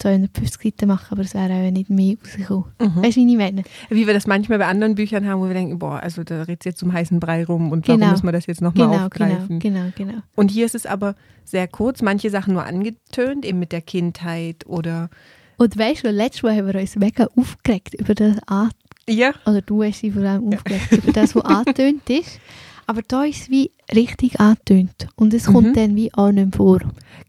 250 0.00 0.62
Seiten 0.74 0.88
machen, 0.88 1.06
aber 1.10 1.22
es 1.22 1.34
wäre 1.34 1.52
auch 1.52 1.70
nicht 1.70 1.90
mehr 1.90 2.16
rausgekommen. 2.22 2.64
Mhm. 2.80 3.02
Weißt 3.02 3.16
du, 3.16 3.20
wie 3.20 3.30
ich 3.32 3.38
meine? 3.38 3.62
Wie 3.88 4.06
wir 4.06 4.14
das 4.14 4.26
manchmal 4.26 4.58
bei 4.58 4.66
anderen 4.66 4.94
Büchern 4.94 5.26
haben, 5.28 5.40
wo 5.40 5.46
wir 5.46 5.54
denken, 5.54 5.78
boah, 5.78 6.00
also 6.00 6.24
da 6.24 6.42
redet 6.42 6.64
jetzt 6.64 6.78
zum 6.78 6.92
heißen 6.92 7.20
Brei 7.20 7.44
rum 7.44 7.70
und 7.70 7.86
warum 7.86 8.00
Genau. 8.00 8.12
müssen 8.12 8.26
wir 8.26 8.32
das 8.32 8.46
jetzt 8.46 8.60
nochmal 8.62 8.88
Genau, 8.88 9.04
aufgreifen? 9.04 9.58
genau, 9.58 9.80
genau, 9.94 10.10
genau. 10.12 10.22
Und 10.34 10.50
hier 10.50 10.66
ist 10.66 10.74
es 10.74 10.86
aber 10.86 11.14
sehr 11.44 11.68
kurz, 11.68 12.02
manche 12.02 12.30
Sachen 12.30 12.54
nur 12.54 12.64
angetönt, 12.64 13.44
eben 13.44 13.58
mit 13.58 13.72
der 13.72 13.82
Kindheit 13.82 14.66
oder 14.66 15.10
Und 15.58 15.76
weißt 15.78 16.04
du, 16.04 16.10
letztes 16.10 16.42
Mal 16.42 16.56
haben 16.56 16.66
wir 16.72 16.80
uns 16.80 16.96
mega 16.96 17.28
aufgeregt 17.36 17.94
über 17.94 18.14
das 18.14 18.36
An 18.46 18.70
ja, 19.08 19.32
oder 19.44 19.60
du 19.62 19.82
hast 19.82 20.02
dich 20.02 20.12
vor 20.12 20.22
allem 20.22 20.52
aufgeregt 20.54 20.92
über 20.92 21.12
das, 21.12 21.34
was 21.34 21.44
angetönt 21.44 22.02
ist. 22.10 22.38
Aber 22.86 23.02
da 23.06 23.24
ist 23.24 23.42
es 23.42 23.50
wie 23.50 23.70
richtig 23.94 24.38
angetönt. 24.40 25.08
Und 25.16 25.32
es 25.34 25.46
kommt 25.46 25.68
Mhm. 25.68 25.74
dann 25.74 25.96
wie 25.96 26.12
auch 26.14 26.30
nicht 26.30 26.54
vor. 26.56 26.80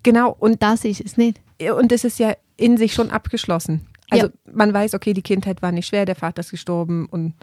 genau. 0.03 0.35
Und, 0.39 0.61
Das 0.61 0.85
ist 0.85 1.01
es 1.01 1.17
nicht. 1.17 1.39
und 1.77 1.91
es 1.91 2.03
ist 2.03 2.19
ja 2.19 2.33
in 2.61 2.77
sich 2.77 2.93
schon 2.93 3.11
abgeschlossen. 3.11 3.87
Also 4.09 4.27
man 4.51 4.73
weiß, 4.73 4.93
okay, 4.93 5.13
die 5.13 5.21
Kindheit 5.21 5.61
war 5.61 5.71
nicht 5.71 5.87
schwer, 5.87 6.05
der 6.05 6.15
Vater 6.15 6.41
ist 6.41 6.51
gestorben 6.51 7.07
und 7.07 7.33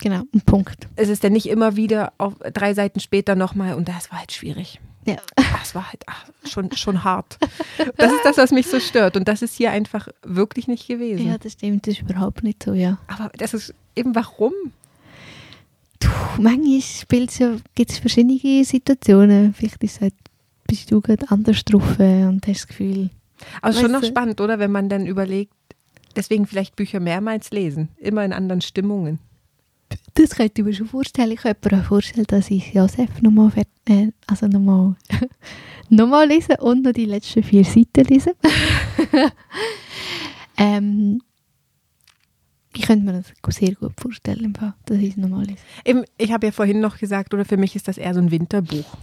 Genau, 0.00 0.22
ein 0.34 0.40
Punkt. 0.40 0.88
es 0.96 1.08
ist 1.08 1.22
dann 1.22 1.32
nicht 1.32 1.48
immer 1.48 1.76
wieder 1.76 2.12
auf 2.18 2.34
drei 2.52 2.74
Seiten 2.74 2.98
später 2.98 3.36
nochmal 3.36 3.74
und 3.74 3.88
das 3.88 4.10
war 4.10 4.18
halt 4.18 4.32
schwierig. 4.32 4.80
Ja. 5.06 5.16
Es 5.62 5.74
war 5.74 5.86
halt 5.90 6.02
ach, 6.06 6.26
schon, 6.48 6.72
schon 6.72 7.04
hart. 7.04 7.38
Das 7.96 8.12
ist 8.12 8.24
das, 8.24 8.36
was 8.38 8.50
mich 8.50 8.66
so 8.66 8.80
stört. 8.80 9.16
Und 9.16 9.28
das 9.28 9.42
ist 9.42 9.54
hier 9.54 9.70
einfach 9.70 10.08
wirklich 10.22 10.66
nicht 10.66 10.88
gewesen. 10.88 11.26
ja, 11.26 11.38
das 11.38 11.52
stimmt, 11.52 11.86
das 11.86 11.94
ist 11.94 12.02
überhaupt 12.02 12.42
nicht 12.42 12.62
so, 12.62 12.72
ja. 12.72 12.98
Aber 13.06 13.30
das 13.36 13.54
ist 13.54 13.74
eben 13.94 14.14
warum? 14.14 14.52
Puh, 16.00 16.42
manchmal 16.42 17.26
ja, 17.38 17.56
gibt 17.74 17.92
es 17.92 17.98
verschiedene 17.98 18.64
Situationen. 18.64 19.54
Vielleicht 19.54 19.82
ist 19.84 20.00
halt, 20.00 20.14
bist 20.66 20.90
du 20.90 21.00
gerade 21.00 21.30
anders 21.30 21.64
drauf 21.64 21.98
äh, 21.98 22.24
und 22.24 22.46
hast 22.46 22.60
das 22.62 22.66
Gefühl, 22.68 23.10
Aber 23.62 23.72
schon 23.72 23.84
Weißt 23.84 23.92
noch 23.92 24.00
du- 24.00 24.06
spannend, 24.06 24.40
oder? 24.40 24.58
Wenn 24.58 24.72
man 24.72 24.88
dann 24.88 25.06
überlegt, 25.06 25.52
deswegen 26.16 26.46
vielleicht 26.46 26.76
Bücher 26.76 27.00
mehrmals 27.00 27.50
lesen, 27.50 27.88
immer 27.98 28.24
in 28.24 28.32
anderen 28.32 28.60
Stimmungen. 28.60 29.18
das 30.14 30.30
könnte 30.30 30.60
ich 30.60 30.64
mir 30.64 30.74
schon 30.74 30.86
vorstellen. 30.88 31.30
Ich 31.32 31.40
könnte 31.40 31.74
mir 31.74 31.80
auch 31.82 31.86
vorstellen, 31.86 32.26
dass 32.28 32.50
ich 32.50 32.72
Josef 32.74 33.20
nochmal 33.22 33.52
äh, 33.88 34.08
also 34.26 34.46
nochmal 34.46 34.96
nochmal 35.88 36.28
lese 36.28 36.56
und 36.58 36.82
noch 36.84 36.92
die 36.92 37.04
letzten 37.04 37.42
vier 37.42 37.64
Seiten 37.64 38.04
lese. 38.04 38.34
ähm, 40.56 41.20
ich 42.76 42.82
könnte 42.82 43.04
mir 43.04 43.12
das 43.12 43.56
sehr 43.56 43.74
gut 43.74 43.92
vorstellen, 44.00 44.52
dass 44.86 44.98
ich 44.98 45.10
es 45.10 45.16
nochmal 45.16 45.44
lese. 45.44 45.58
Eben, 45.84 46.04
ich 46.18 46.32
habe 46.32 46.46
ja 46.46 46.52
vorhin 46.52 46.80
noch 46.80 46.98
gesagt, 46.98 47.32
oder 47.32 47.44
für 47.44 47.56
mich 47.56 47.76
ist 47.76 47.86
das 47.86 47.98
eher 47.98 48.14
so 48.14 48.20
ein 48.20 48.30
Winterbuch. 48.32 48.96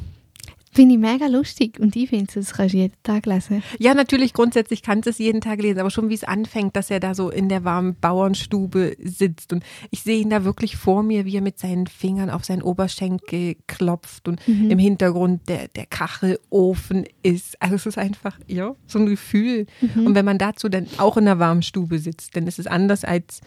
Finde 0.74 0.96
ich 0.96 1.02
mega 1.02 1.28
lustig 1.28 1.80
und 1.80 1.96
ich 1.96 2.10
finde, 2.10 2.28
das 2.34 2.54
kannst 2.54 2.74
du 2.74 2.78
jeden 2.78 2.96
Tag 3.04 3.26
lesen. 3.26 3.62
Ja, 3.78 3.94
natürlich, 3.94 4.34
grundsätzlich 4.34 4.82
kannst 4.82 5.06
du 5.06 5.10
es 5.10 5.18
jeden 5.18 5.42
Tag 5.42 5.62
lesen, 5.62 5.80
aber 5.80 5.90
schon 5.90 6.10
wie 6.10 6.14
es 6.14 6.24
anfängt, 6.24 6.78
dass 6.78 6.90
er 6.90 7.02
da 7.02 7.14
so 7.14 7.30
in 7.30 7.50
der 7.50 7.66
warmen 7.66 7.96
Bauernstube 8.00 8.96
sitzt. 9.04 9.52
Und 9.52 9.64
ich 9.90 10.02
sehe 10.04 10.20
ihn 10.20 10.30
da 10.30 10.46
wirklich 10.46 10.78
vor 10.78 11.04
mir, 11.04 11.26
wie 11.26 11.36
er 11.36 11.42
mit 11.42 11.60
seinen 11.60 11.88
Fingern 11.88 12.30
auf 12.30 12.46
seinen 12.46 12.62
Oberschenkel 12.62 13.58
klopft 13.68 14.30
und 14.30 14.40
im 14.48 14.80
Hintergrund 14.80 15.50
der, 15.50 15.68
der 15.68 15.86
Kachelofen 15.88 17.06
ist. 17.22 17.62
Also 17.62 17.76
es 17.76 17.86
ist 17.86 17.98
einfach, 17.98 18.40
ja, 18.48 18.74
so 18.88 19.00
ein 19.00 19.08
Gefühl. 19.08 19.66
Und 19.96 20.16
wenn 20.16 20.26
man 20.26 20.38
dazu 20.38 20.70
dann 20.70 20.88
auch 20.98 21.18
in 21.18 21.26
der 21.26 21.40
warmen 21.40 21.64
Stube 21.64 22.00
sitzt, 22.00 22.36
dann 22.38 22.48
ist 22.48 22.60
es 22.60 22.68
anders 22.68 23.04
als 23.04 23.42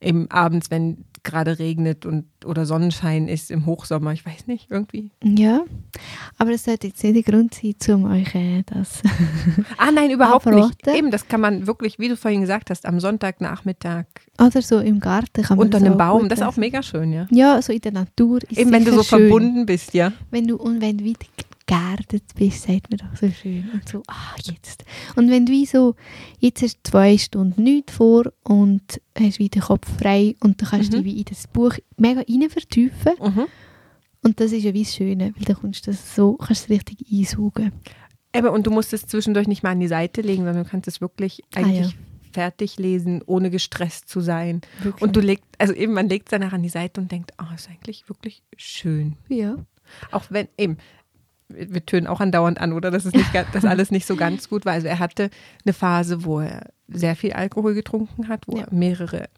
eben 0.00 0.30
abends, 0.30 0.70
wenn 0.70 1.04
gerade 1.22 1.58
regnet 1.58 2.06
und 2.06 2.24
oder 2.44 2.64
Sonnenschein 2.64 3.26
ist 3.28 3.50
im 3.50 3.66
Hochsommer. 3.66 4.12
Ich 4.12 4.24
weiß 4.24 4.46
nicht, 4.46 4.70
irgendwie. 4.70 5.10
Ja, 5.22 5.64
aber 6.38 6.52
das 6.52 6.64
sollte 6.64 6.86
jetzt 6.86 7.02
nicht 7.02 7.16
der 7.16 7.22
Grund 7.34 7.54
sein, 7.54 7.74
um 7.94 8.04
euch 8.10 8.34
äh, 8.34 8.62
das 8.64 9.02
Ah 9.76 9.90
nein, 9.92 10.10
überhaupt 10.10 10.46
nicht. 10.46 10.86
Eben, 10.86 11.10
das 11.10 11.26
kann 11.26 11.40
man 11.40 11.66
wirklich, 11.66 11.98
wie 11.98 12.08
du 12.08 12.16
vorhin 12.16 12.42
gesagt 12.42 12.70
hast, 12.70 12.86
am 12.86 13.00
Sonntagnachmittag 13.00 14.06
oder 14.40 14.62
so 14.62 14.78
im 14.78 15.00
Garten 15.00 15.42
kann 15.42 15.58
man 15.58 15.66
unter 15.66 15.78
einem 15.78 15.98
Baum. 15.98 16.28
Das 16.28 16.38
ist 16.38 16.44
auch 16.46 16.56
mega 16.56 16.82
schön, 16.82 17.12
ja. 17.12 17.26
Ja, 17.30 17.60
so 17.60 17.72
in 17.72 17.80
der 17.80 17.92
Natur 17.92 18.40
ist 18.48 18.58
Eben 18.58 18.70
wenn 18.70 18.84
du 18.84 18.92
so 18.92 19.02
schön. 19.02 19.18
verbunden 19.28 19.66
bist, 19.66 19.94
ja. 19.94 20.12
Wenn 20.30 20.46
du, 20.46 20.56
und 20.56 20.80
wenn 20.80 20.98
du 20.98 21.04
geerdet 21.66 22.22
bist, 22.36 22.62
sagt 22.62 22.90
man 22.90 22.98
doch 22.98 23.16
so 23.20 23.28
schön. 23.30 23.68
Und 23.72 23.88
so, 23.88 24.02
ah, 24.06 24.34
jetzt. 24.44 24.84
Und 25.16 25.30
wenn 25.30 25.46
du 25.46 25.52
wie 25.52 25.66
so, 25.66 25.94
jetzt 26.38 26.62
hast 26.62 26.76
du 26.84 26.90
zwei 26.90 27.18
Stunden 27.18 27.62
nichts 27.64 27.94
vor 27.94 28.32
und 28.44 29.00
hast 29.18 29.38
wieder 29.38 29.60
den 29.60 29.62
Kopf 29.62 29.88
frei 29.98 30.36
und 30.40 30.60
dann 30.62 30.68
kannst 30.68 30.92
du 30.92 30.98
Mhm. 30.98 31.02
dich 31.04 31.12
wie 31.14 31.18
in 31.18 31.24
das 31.24 31.46
Buch 31.48 31.74
mega 31.96 32.20
rein 32.20 32.48
vertiefen. 32.50 33.12
Mhm. 33.20 33.46
Und 34.22 34.40
das 34.40 34.52
ist 34.52 34.62
ja 34.64 34.74
wie 34.74 34.82
das 34.84 34.94
Schöne, 34.94 35.32
weil 35.36 35.44
dann 35.44 35.56
kannst 35.60 35.86
du 35.86 35.90
das 35.90 36.14
so, 36.14 36.34
kannst 36.34 36.68
du 36.68 36.72
richtig 36.72 36.98
einsaugen. 37.12 37.72
Eben, 38.34 38.48
und 38.48 38.66
du 38.66 38.70
musst 38.70 38.92
es 38.92 39.06
zwischendurch 39.06 39.46
nicht 39.48 39.62
mal 39.62 39.70
an 39.70 39.80
die 39.80 39.88
Seite 39.88 40.20
legen, 40.20 40.44
sondern 40.44 40.64
du 40.64 40.70
kannst 40.70 40.88
es 40.88 41.00
wirklich 41.00 41.42
Ah, 41.54 41.60
eigentlich 41.60 41.92
ja. 41.92 41.96
fertig 42.32 42.76
lesen, 42.78 43.22
ohne 43.26 43.50
gestresst 43.50 44.08
zu 44.08 44.20
sein. 44.20 44.60
Wirklich. 44.82 45.02
Und 45.02 45.16
du 45.16 45.20
legst, 45.20 45.44
also 45.58 45.72
eben, 45.74 45.94
man 45.94 46.08
legt 46.08 46.26
es 46.28 46.30
danach 46.32 46.52
an 46.52 46.62
die 46.62 46.68
Seite 46.68 47.00
und 47.00 47.10
denkt, 47.10 47.32
ah, 47.38 47.54
ist 47.54 47.68
eigentlich 47.68 48.08
wirklich 48.08 48.42
schön. 48.56 49.16
ja. 49.28 49.56
Auch 50.10 50.24
wenn, 50.30 50.48
eben, 50.58 50.78
wir 51.48 51.84
tönen 51.86 52.06
auch 52.06 52.20
andauernd 52.20 52.60
an, 52.60 52.72
oder? 52.72 52.90
Dass 52.90 53.04
es 53.04 53.12
nicht, 53.12 53.30
dass 53.52 53.64
alles 53.64 53.90
nicht 53.90 54.06
so 54.06 54.16
ganz 54.16 54.48
gut 54.48 54.64
war. 54.64 54.72
Also 54.72 54.88
er 54.88 54.98
hatte 54.98 55.30
eine 55.64 55.72
Phase, 55.72 56.24
wo 56.24 56.40
er 56.40 56.70
sehr 56.88 57.14
viel 57.16 57.32
Alkohol 57.32 57.74
getrunken 57.74 58.28
hat, 58.28 58.42
wo 58.46 58.56
Ja. 58.58 58.64
er 58.64 58.74
mehrere, 58.74 59.28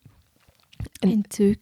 Ent- 1.00 1.12
Entzug. 1.12 1.58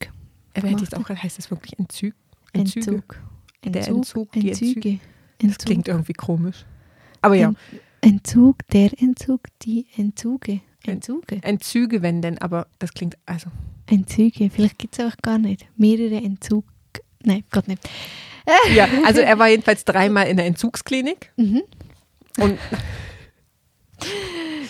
aber 0.55 0.69
hätte 0.69 0.83
jetzt 0.83 0.97
auch 0.97 1.05
gerade, 1.05 1.23
heißt 1.23 1.39
das 1.39 1.51
wirklich 1.51 1.79
Entzug? 1.79 2.13
Entzüge? 2.53 2.87
Entzug. 2.91 3.21
Der 3.65 3.77
Entzug. 3.89 3.97
Entzug, 3.97 4.33
die 4.33 4.49
Entzüge. 4.51 4.99
Das 5.39 5.49
Entzug. 5.51 5.67
klingt 5.67 5.89
irgendwie 5.89 6.13
komisch. 6.13 6.65
Aber 7.23 7.35
ja, 7.35 7.49
Ent- 7.49 7.59
Entzug, 8.03 8.59
der 8.69 8.91
Entzug, 9.01 9.41
die 9.63 9.87
Entzuge. 9.97 10.61
Entzuge. 10.85 11.41
Entzüge, 11.43 12.03
wenn 12.03 12.23
denn, 12.23 12.39
aber 12.39 12.69
das 12.79 12.93
klingt, 12.95 13.19
also, 13.27 13.51
Entzüge. 13.87 14.51
Vielleicht 14.51 14.79
gibt 14.79 14.97
es 14.99 15.05
auch 15.05 15.17
gar 15.23 15.39
nicht. 15.39 15.67
Mehrere 15.77 16.17
Entzug. 16.23 16.65
Nein, 17.27 17.45
Gott 17.51 17.69
nicht. 17.69 17.83
ja, 18.75 18.89
also 19.05 19.21
er 19.21 19.39
war 19.39 19.49
jedenfalls 19.49 19.85
dreimal 19.85 20.27
in 20.29 20.37
der 20.37 20.47
Entzugsklinik 20.47 21.33
Mhm. 21.37 21.63
und, 22.41 22.59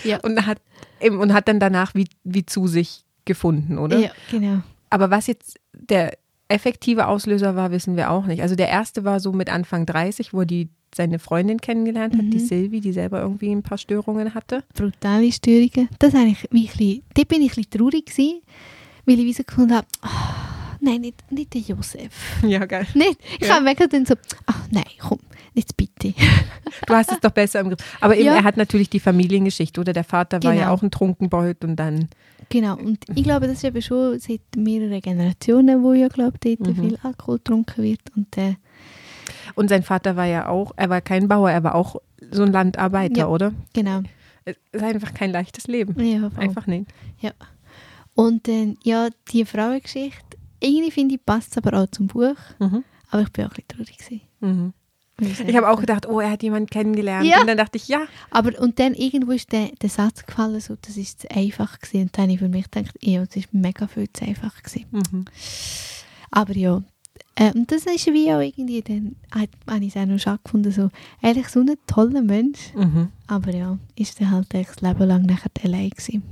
Ja. 0.04 0.18
und 0.22 0.46
hat 0.46 0.58
eben, 1.00 1.18
und 1.18 1.32
hat 1.32 1.48
dann 1.48 1.60
danach 1.60 1.94
wie, 1.94 2.06
wie 2.25 2.46
zu 2.46 2.66
sich 2.66 3.04
gefunden, 3.25 3.78
oder? 3.78 3.98
Ja, 3.98 4.10
genau. 4.30 4.62
Aber 4.90 5.10
was 5.10 5.26
jetzt 5.26 5.58
der 5.72 6.16
effektive 6.48 7.08
Auslöser 7.08 7.56
war, 7.56 7.72
wissen 7.72 7.96
wir 7.96 8.10
auch 8.10 8.25
nicht. 8.26 8.40
Also 8.40 8.54
der 8.54 8.68
erste 8.68 9.04
war 9.04 9.18
so 9.18 9.32
mit 9.32 9.50
Anfang 9.50 9.84
30, 9.84 10.32
wo 10.32 10.44
die, 10.44 10.68
seine 10.94 11.18
Freundin 11.18 11.60
kennengelernt 11.60 12.14
hat, 12.14 12.22
die 12.32 12.38
Mhm. 12.38 12.46
Sylvie, 12.46 12.80
die 12.80 12.92
selber 12.92 13.20
irgendwie 13.20 13.50
ein 13.50 13.62
paar 13.64 13.78
Störungen 13.78 14.32
hatte. 14.34 14.62
Brutale 14.75 15.32
Störungen. 15.32 15.88
Das 15.98 16.14
eigentlich 16.14 16.46
wie 16.52 16.66
bisschen, 16.68 17.02
dort 17.14 17.28
bin 17.28 17.42
ich 17.42 17.52
ein 17.52 17.56
bisschen 17.56 17.70
traurig 17.70 18.06
gewesen, 18.06 18.40
weil 19.04 19.18
ich 19.18 19.25
wie 19.26 19.32
so 19.32 19.42
gefunden 19.42 19.75
habe, 19.75 19.86
ah, 20.02 20.45
nein, 20.87 21.00
nicht, 21.02 21.31
nicht 21.31 21.52
der 21.55 21.61
Josef. 21.61 22.11
Ja, 22.43 22.64
geil. 22.64 22.87
Nicht. 22.95 23.19
Ich 23.40 23.47
Ja. 23.49 23.57
habe 23.57 23.75
dann 23.88 24.07
so, 24.07 24.14
ach 24.47 24.61
nein, 24.71 24.85
komm, 24.99 25.19
jetzt 25.55 25.76
bitte. 25.76 26.14
Du 26.87 26.95
hast 26.95 27.12
es 27.12 27.21
doch 27.21 27.31
besser 27.33 27.61
im 27.61 27.69
Griff. 27.71 27.97
Aber 28.00 28.16
eben, 28.16 28.26
Ja. 28.26 28.37
er 28.37 28.45
hat 28.45 28.57
natürlich 28.57 28.88
die 28.90 29.00
Familiengeschichte, 29.00 29.81
oder? 29.81 29.93
Der 29.93 30.05
Vater 30.05 30.43
war 30.43 30.52
ja 30.55 30.62
Genau. 30.62 30.73
auch 30.75 30.83
ein 30.83 30.90
Trunkenbold 30.90 31.64
und 31.64 31.76
dann 31.76 32.09
Genau, 32.49 32.76
und 32.76 33.05
ich 33.14 33.25
glaube, 33.25 33.49
das 33.49 33.57
ist 33.57 33.64
eben 33.64 33.83
schon 33.83 34.21
seit 34.21 34.40
mehreren 34.57 35.00
Generationen, 35.00 35.83
wo 35.83 35.93
ja, 35.95 36.07
glaube 36.09 36.38
ich, 36.45 36.59
Mhm. 36.61 36.75
viel 36.76 36.99
Alkohol 37.02 37.38
getrunken 37.38 37.83
wird. 37.83 38.00
Und 38.16 38.37
äh, 38.38 38.55
Und 39.57 39.69
sein 39.69 39.83
Vater 39.83 40.14
war 40.16 40.26
ja 40.26 40.49
auch, 40.49 40.73
er 40.76 40.88
war 40.90 41.00
kein 41.00 41.26
Bauer, 41.28 41.50
er 41.50 41.64
war 41.64 41.75
auch 41.75 41.97
so 42.31 42.43
ein 42.45 42.52
Landarbeiter, 42.52 43.21
Ja. 43.21 43.26
oder? 43.28 43.52
genau. 43.73 44.02
Es 44.45 44.57
ist 44.71 44.85
einfach 44.85 45.12
kein 45.12 45.33
leichtes 45.33 45.66
Leben. 45.66 45.99
Ja. 46.00 46.31
Einfach 46.37 46.69
nicht. 46.69 46.87
Und 48.14 48.49
dann, 48.49 48.76
ja, 48.85 49.09
die 49.33 49.45
Frauengeschichte, 49.45 50.38
irgendwie 50.66 50.90
finde 50.90 51.14
ich, 51.14 51.25
passt 51.25 51.52
es 51.52 51.58
aber 51.58 51.78
auch 51.80 51.87
zum 51.90 52.06
Buch. 52.08 52.37
Mhm. 52.58 52.85
Aber 53.11 53.23
ich 53.23 53.30
bin 53.32 53.44
auch 53.46 53.50
ein 53.50 53.54
bisschen 53.54 53.68
traurig 53.68 53.99
gewesen. 53.99 54.20
Mhm. 54.40 54.73
Ich 55.18 55.56
habe 55.56 55.70
auch 55.70 55.80
gedacht, 55.80 56.06
oh, 56.06 56.20
er 56.20 56.30
hat 56.32 56.42
jemanden 56.42 56.68
kennengelernt. 56.68 57.26
Ja. 57.26 57.40
Und 57.40 57.46
dann 57.46 57.56
dachte 57.56 57.78
ich, 57.78 57.88
ja. 57.88 58.02
Aber 58.30 58.58
und 58.61 58.78
dann 58.78 58.92
irgendwo 58.92 59.32
ist 59.32 59.50
der, 59.50 59.68
der 59.80 59.88
Satz 59.88 60.26
gefallen, 60.26 60.61
so, 60.61 60.76
das 60.82 60.99
ist 60.99 61.23
zu 61.23 61.30
einfach 61.30 61.78
gewesen. 61.78 62.02
Und 62.02 62.18
dann 62.18 62.23
habe 62.25 62.32
ich 62.35 62.38
für 62.38 62.49
mich 62.50 62.70
gedacht, 62.70 62.94
ja, 63.00 63.25
das 63.25 63.35
ist 63.37 63.54
mega 63.54 63.87
viel 63.87 64.12
zu 64.12 64.25
einfach 64.26 64.62
gewesen. 64.62 64.85
Mhm. 64.90 65.25
Aber 66.30 66.52
ja, 66.54 66.82
äh, 67.37 67.50
und 67.54 67.73
das 67.73 67.87
ist 67.87 68.06
wie 68.08 68.30
auch 68.32 68.40
irgendwie, 68.40 68.82
dann 68.82 69.16
hat- 69.30 69.49
habe 69.66 69.85
ich 69.85 69.94
es 69.96 70.02
auch 70.02 70.06
noch 70.06 70.18
schade 70.18 70.40
gefunden, 70.44 70.70
so, 70.73 70.90
eigentlich 71.23 71.49
so 71.49 71.61
ein 71.61 71.75
toller 71.87 72.20
Mensch. 72.23 72.75
Mhm. 72.75 73.08
Aber 73.26 73.54
ja, 73.54 73.78
ist 73.94 74.20
er 74.20 74.30
halt 74.30 74.52
das 74.52 74.80
Leben 74.82 75.06
lang 75.06 75.23
nachher 75.23 75.50
allein 75.64 75.90
gewesen. 75.90 76.25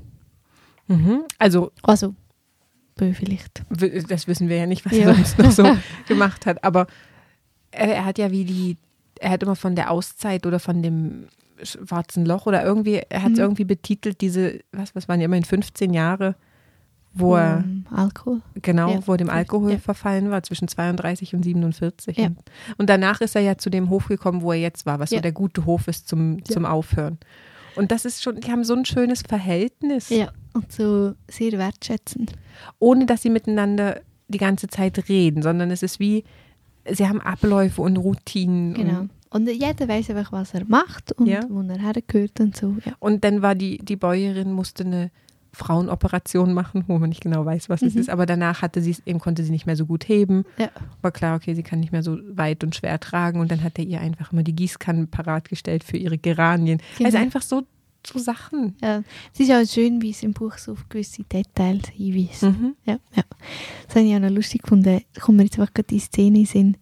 Mhm. 0.88 1.22
Also, 1.38 1.72
Also, 1.82 2.14
bö 2.96 3.12
vielleicht. 3.12 3.64
das 4.08 4.26
wissen 4.28 4.48
wir 4.48 4.56
ja 4.56 4.66
nicht, 4.66 4.84
was 4.86 4.92
Ja. 4.92 5.08
er 5.08 5.14
sonst 5.14 5.38
noch 5.38 5.50
so 5.52 5.76
gemacht 6.08 6.46
hat. 6.46 6.62
Aber 6.64 6.86
er, 7.70 8.04
hat 8.04 8.18
ja 8.18 8.30
wie 8.30 8.44
die, 8.44 8.76
er 9.20 9.30
hat 9.30 9.42
immer 9.42 9.56
von 9.56 9.74
der 9.74 9.90
Auszeit 9.90 10.46
oder 10.46 10.58
von 10.60 10.82
dem 10.82 11.26
schwarzen 11.62 12.24
Loch 12.26 12.46
oder 12.46 12.64
irgendwie, 12.64 13.00
er 13.08 13.22
hat 13.22 13.32
es 13.32 13.38
Mhm. 13.38 13.44
irgendwie 13.44 13.64
betitelt, 13.64 14.20
diese, 14.20 14.60
was, 14.72 14.94
was 14.94 15.08
waren 15.08 15.20
ja 15.20 15.26
immerhin 15.26 15.44
15 15.44 15.92
Jahre, 15.94 16.34
wo 17.12 17.36
er, 17.36 17.58
Ähm, 17.64 17.86
Alkohol. 17.92 18.40
genau, 18.60 18.90
ja, 18.90 19.06
wo 19.06 19.12
er 19.12 19.18
dem 19.18 19.30
Alkohol 19.30 19.72
ja. 19.72 19.78
verfallen 19.78 20.30
war, 20.30 20.42
zwischen 20.42 20.66
32 20.68 21.32
und 21.34 21.44
47. 21.44 22.16
Ja. 22.16 22.26
Und, 22.26 22.38
und 22.76 22.90
danach 22.90 23.20
ist 23.20 23.36
er 23.36 23.42
ja 23.42 23.56
zu 23.56 23.70
dem 23.70 23.88
Hof 23.88 24.08
gekommen, 24.08 24.42
wo 24.42 24.50
er 24.52 24.58
jetzt 24.58 24.84
war, 24.84 24.98
was 24.98 25.10
so 25.10 25.16
Ja. 25.16 25.22
der 25.22 25.30
gute 25.32 25.64
Hof 25.64 25.86
ist 25.88 26.08
zum, 26.08 26.44
zum 26.44 26.64
Aufhören. 26.66 27.18
Und 27.76 27.92
das 27.92 28.04
ist 28.04 28.22
schon, 28.22 28.40
die 28.40 28.50
haben 28.50 28.64
so 28.64 28.74
ein 28.74 28.84
schönes 28.84 29.22
Verhältnis, 29.22 30.08
Ja, 30.08 30.32
und 30.54 30.72
so 30.72 31.14
sehr 31.28 31.52
wertschätzend. 31.52 32.32
ohne 32.78 33.04
dass 33.06 33.22
sie 33.22 33.30
miteinander 33.30 34.00
die 34.28 34.38
ganze 34.38 34.68
Zeit 34.68 35.08
reden, 35.08 35.42
sondern 35.42 35.70
es 35.70 35.82
ist 35.82 36.00
wie, 36.00 36.24
sie 36.90 37.06
haben 37.06 37.20
Abläufe 37.20 37.82
und 37.82 37.96
Routinen. 37.98 38.72
Genau. 38.74 39.00
Und, 39.00 39.10
Und 39.30 39.48
jeder 39.50 39.86
weiß 39.88 40.10
einfach, 40.10 40.32
was 40.32 40.54
er 40.54 40.64
macht 40.66 41.12
und 41.12 41.26
Ja. 41.26 41.40
wo 41.48 41.60
er 41.62 41.78
hergehört 41.78 42.40
und 42.40 42.56
so. 42.56 42.76
Ja. 42.84 42.92
und 43.00 43.22
dann 43.24 43.42
war 43.42 43.54
die, 43.54 43.78
die 43.78 43.96
Bäuerin, 43.96 44.52
musste 44.52 44.84
eine 44.84 45.10
Frauenoperation 45.52 46.52
machen, 46.52 46.84
wo 46.88 46.98
man 46.98 47.08
nicht 47.08 47.22
genau 47.22 47.44
weiß, 47.44 47.68
was 47.68 47.82
es 47.82 47.94
Mhm. 47.94 48.00
ist, 48.00 48.10
aber 48.10 48.26
danach 48.26 48.60
hatte 48.62 48.80
sie 48.80 48.90
es, 48.90 49.02
eben 49.06 49.18
konnte 49.20 49.42
sie 49.44 49.50
nicht 49.50 49.66
mehr 49.66 49.76
so 49.76 49.86
gut 49.86 50.08
heben. 50.08 50.44
Ja. 50.58 50.68
War 51.02 51.10
klar, 51.12 51.36
okay, 51.36 51.54
sie 51.54 51.62
kann 51.62 51.80
nicht 51.80 51.92
mehr 51.92 52.02
so 52.02 52.18
weit 52.36 52.62
und 52.64 52.74
schwer 52.74 52.98
tragen 53.00 53.40
und 53.40 53.50
dann 53.50 53.62
hat 53.62 53.78
er 53.78 53.84
ihr 53.84 54.00
einfach 54.00 54.32
immer 54.32 54.42
die 54.42 54.54
Gießkannen 54.54 55.08
parat 55.08 55.48
gestellt 55.48 55.84
für 55.84 55.96
ihre 55.96 56.18
Geranien. 56.18 56.80
Genau. 56.98 57.06
Also 57.06 57.18
einfach 57.18 57.42
so 57.42 57.62
so 58.06 58.18
Sachen. 58.18 58.76
Ja. 58.82 59.02
Es 59.32 59.40
ist 59.40 59.50
auch 59.50 59.64
schön, 59.66 60.00
wie 60.02 60.10
es 60.10 60.22
im 60.22 60.32
Buch 60.32 60.56
so 60.58 60.72
auf 60.72 60.88
gewisse 60.88 61.22
Details 61.24 61.88
hinweist. 61.88 62.42
Mhm. 62.42 62.74
Ja, 62.84 62.98
ja. 63.16 63.22
Das 63.86 63.96
habe 63.96 64.06
ich 64.06 64.14
auch 64.14 64.20
noch 64.20 64.30
lustig 64.30 64.62
gefunden. 64.62 65.00
Da 65.14 65.20
kommt 65.20 65.38
mir 65.38 65.44
jetzt 65.44 65.58
einfach 65.58 65.72
gerade 65.74 65.88
die 65.88 65.98
Szene 65.98 66.40
in 66.40 66.46
Sinn, 66.46 66.76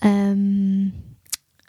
ähm, 0.00 0.92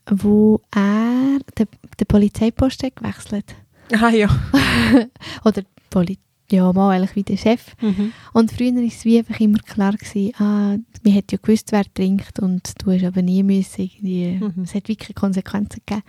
wo 0.09 0.61
er 0.71 1.39
den, 1.57 1.67
den 1.99 2.07
Polizeiposten 2.07 2.91
gewechselt 2.95 3.55
Ah 3.91 4.09
ja. 4.09 4.27
Oder 5.45 5.63
Poli 5.89 6.17
ja, 6.51 6.73
mal 6.73 6.89
eigentlich 6.95 7.15
wie 7.15 7.23
der 7.23 7.37
Chef. 7.37 7.75
Mhm. 7.79 8.11
Und 8.33 8.51
früher 8.51 8.73
war 8.73 8.81
es 8.83 9.05
wie 9.05 9.19
einfach 9.19 9.39
immer 9.39 9.59
klar, 9.59 9.93
gewesen, 9.93 10.33
ah, 10.39 10.77
man 11.03 11.15
hat 11.15 11.31
ja 11.31 11.37
gewusst, 11.39 11.71
wer 11.71 11.85
trinkt 11.93 12.39
und 12.39 12.71
du 12.83 12.91
hast 12.91 13.03
aber 13.03 13.21
nie 13.21 13.43
müssen 13.43 13.81
irgendwie, 13.83 14.39
Mhm. 14.41 14.63
es 14.63 14.73
hat 14.73 14.87
wirklich 14.87 15.15
Konsequenzen 15.15 15.81
gegeben. 15.85 16.03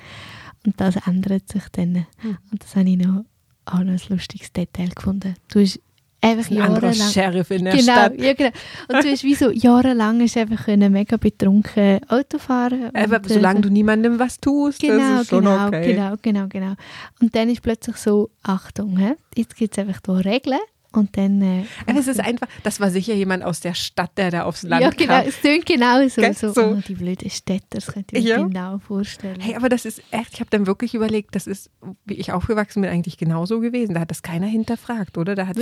Und 0.67 0.81
das 0.81 0.97
ändert 1.07 1.49
sich 1.49 1.63
dann. 1.73 1.93
Mhm. 2.23 2.39
Und 2.51 2.63
das 2.63 2.77
habe 2.77 2.89
ich 2.89 2.97
noch, 2.99 3.25
auch 3.67 3.79
noch 3.79 3.93
ein 3.93 4.01
lustiges 4.09 4.53
Detail 4.53 4.89
gefunden. 4.89 5.35
Du 5.49 5.61
hast 5.61 5.81
einfach 6.21 6.51
Ein 6.51 6.57
jahrelang... 6.57 7.11
Sheriff 7.11 7.51
in 7.51 7.65
der 7.65 7.75
Genau, 7.75 7.93
Stadt. 7.93 8.21
ja, 8.21 8.35
genau. 8.35 8.51
Und 8.89 9.05
du 9.05 9.11
hast 9.11 9.25
wie 9.25 9.35
so 9.35 9.51
jahrelang 9.51 10.21
hast 10.21 10.37
einfach 10.37 10.65
können 10.67 10.93
mega 10.93 11.17
betrunken 11.17 12.01
Auto 12.09 12.39
fahren. 12.39 12.91
Aber 12.95 13.17
und, 13.17 13.31
äh, 13.31 13.35
solange 13.35 13.61
du 13.63 13.71
niemandem 13.71 14.19
was 14.19 14.39
tust, 14.39 14.81
Genau, 14.81 14.99
das 14.99 15.23
ist 15.23 15.29
schon 15.31 15.45
genau, 15.45 15.67
okay. 15.67 15.95
genau, 15.95 16.15
genau, 16.21 16.47
genau. 16.49 16.75
Und 17.21 17.35
dann 17.35 17.49
ist 17.49 17.63
plötzlich 17.63 17.97
so, 17.97 18.31
Achtung, 18.43 18.99
hä? 18.99 19.15
jetzt 19.35 19.57
gibt 19.57 19.77
es 19.77 19.79
einfach 19.79 20.01
hier 20.05 20.25
Regeln 20.25 20.59
und 20.93 21.17
dann... 21.17 21.41
Äh, 21.41 21.65
Aber 21.87 21.99
es 22.01 22.09
ist 22.09 22.21
einfach, 22.21 22.49
das 22.63 22.81
war 22.81 22.91
sicher 22.91 23.15
jemand 23.15 23.45
aus 23.45 23.61
der 23.61 23.75
Stadt, 23.75 24.11
der 24.17 24.31
da 24.31 24.43
aufs 24.45 24.63
Land 24.63 24.83
Ja, 24.83 24.91
genau, 24.91 25.19
kam. 25.21 25.29
es 25.29 25.37
klingt 25.41 25.67
genau 25.67 26.07
so. 26.09 26.23
So. 26.53 26.63
Oh, 26.63 26.75
die 26.87 26.95
blöden 26.95 27.31
Städte, 27.31 27.67
das 27.71 27.87
könnte 27.87 28.17
ich 28.17 28.25
mir 28.25 28.31
Ja. 28.31 28.43
genau 28.43 28.79
vorstellen. 28.79 29.41
Hey, 29.41 29.55
aber 29.55 29.69
das 29.69 29.85
ist 29.85 30.03
echt, 30.11 30.35
ich 30.35 30.41
habe 30.41 30.51
dann 30.51 30.67
wirklich 30.67 30.95
überlegt, 30.95 31.35
das 31.35 31.47
ist, 31.47 31.71
wie 32.05 32.15
ich 32.15 32.33
aufgewachsen 32.33 32.83
bin, 32.83 32.91
eigentlich 32.91 33.17
genauso 33.19 33.61
gewesen. 33.61 33.95
Da 33.95 34.01
hat 34.01 34.11
das 34.11 34.23
keiner 34.23 34.47
hinterfragt, 34.47 35.19
oder? 35.19 35.35
Da 35.35 35.47
hat? 35.47 35.57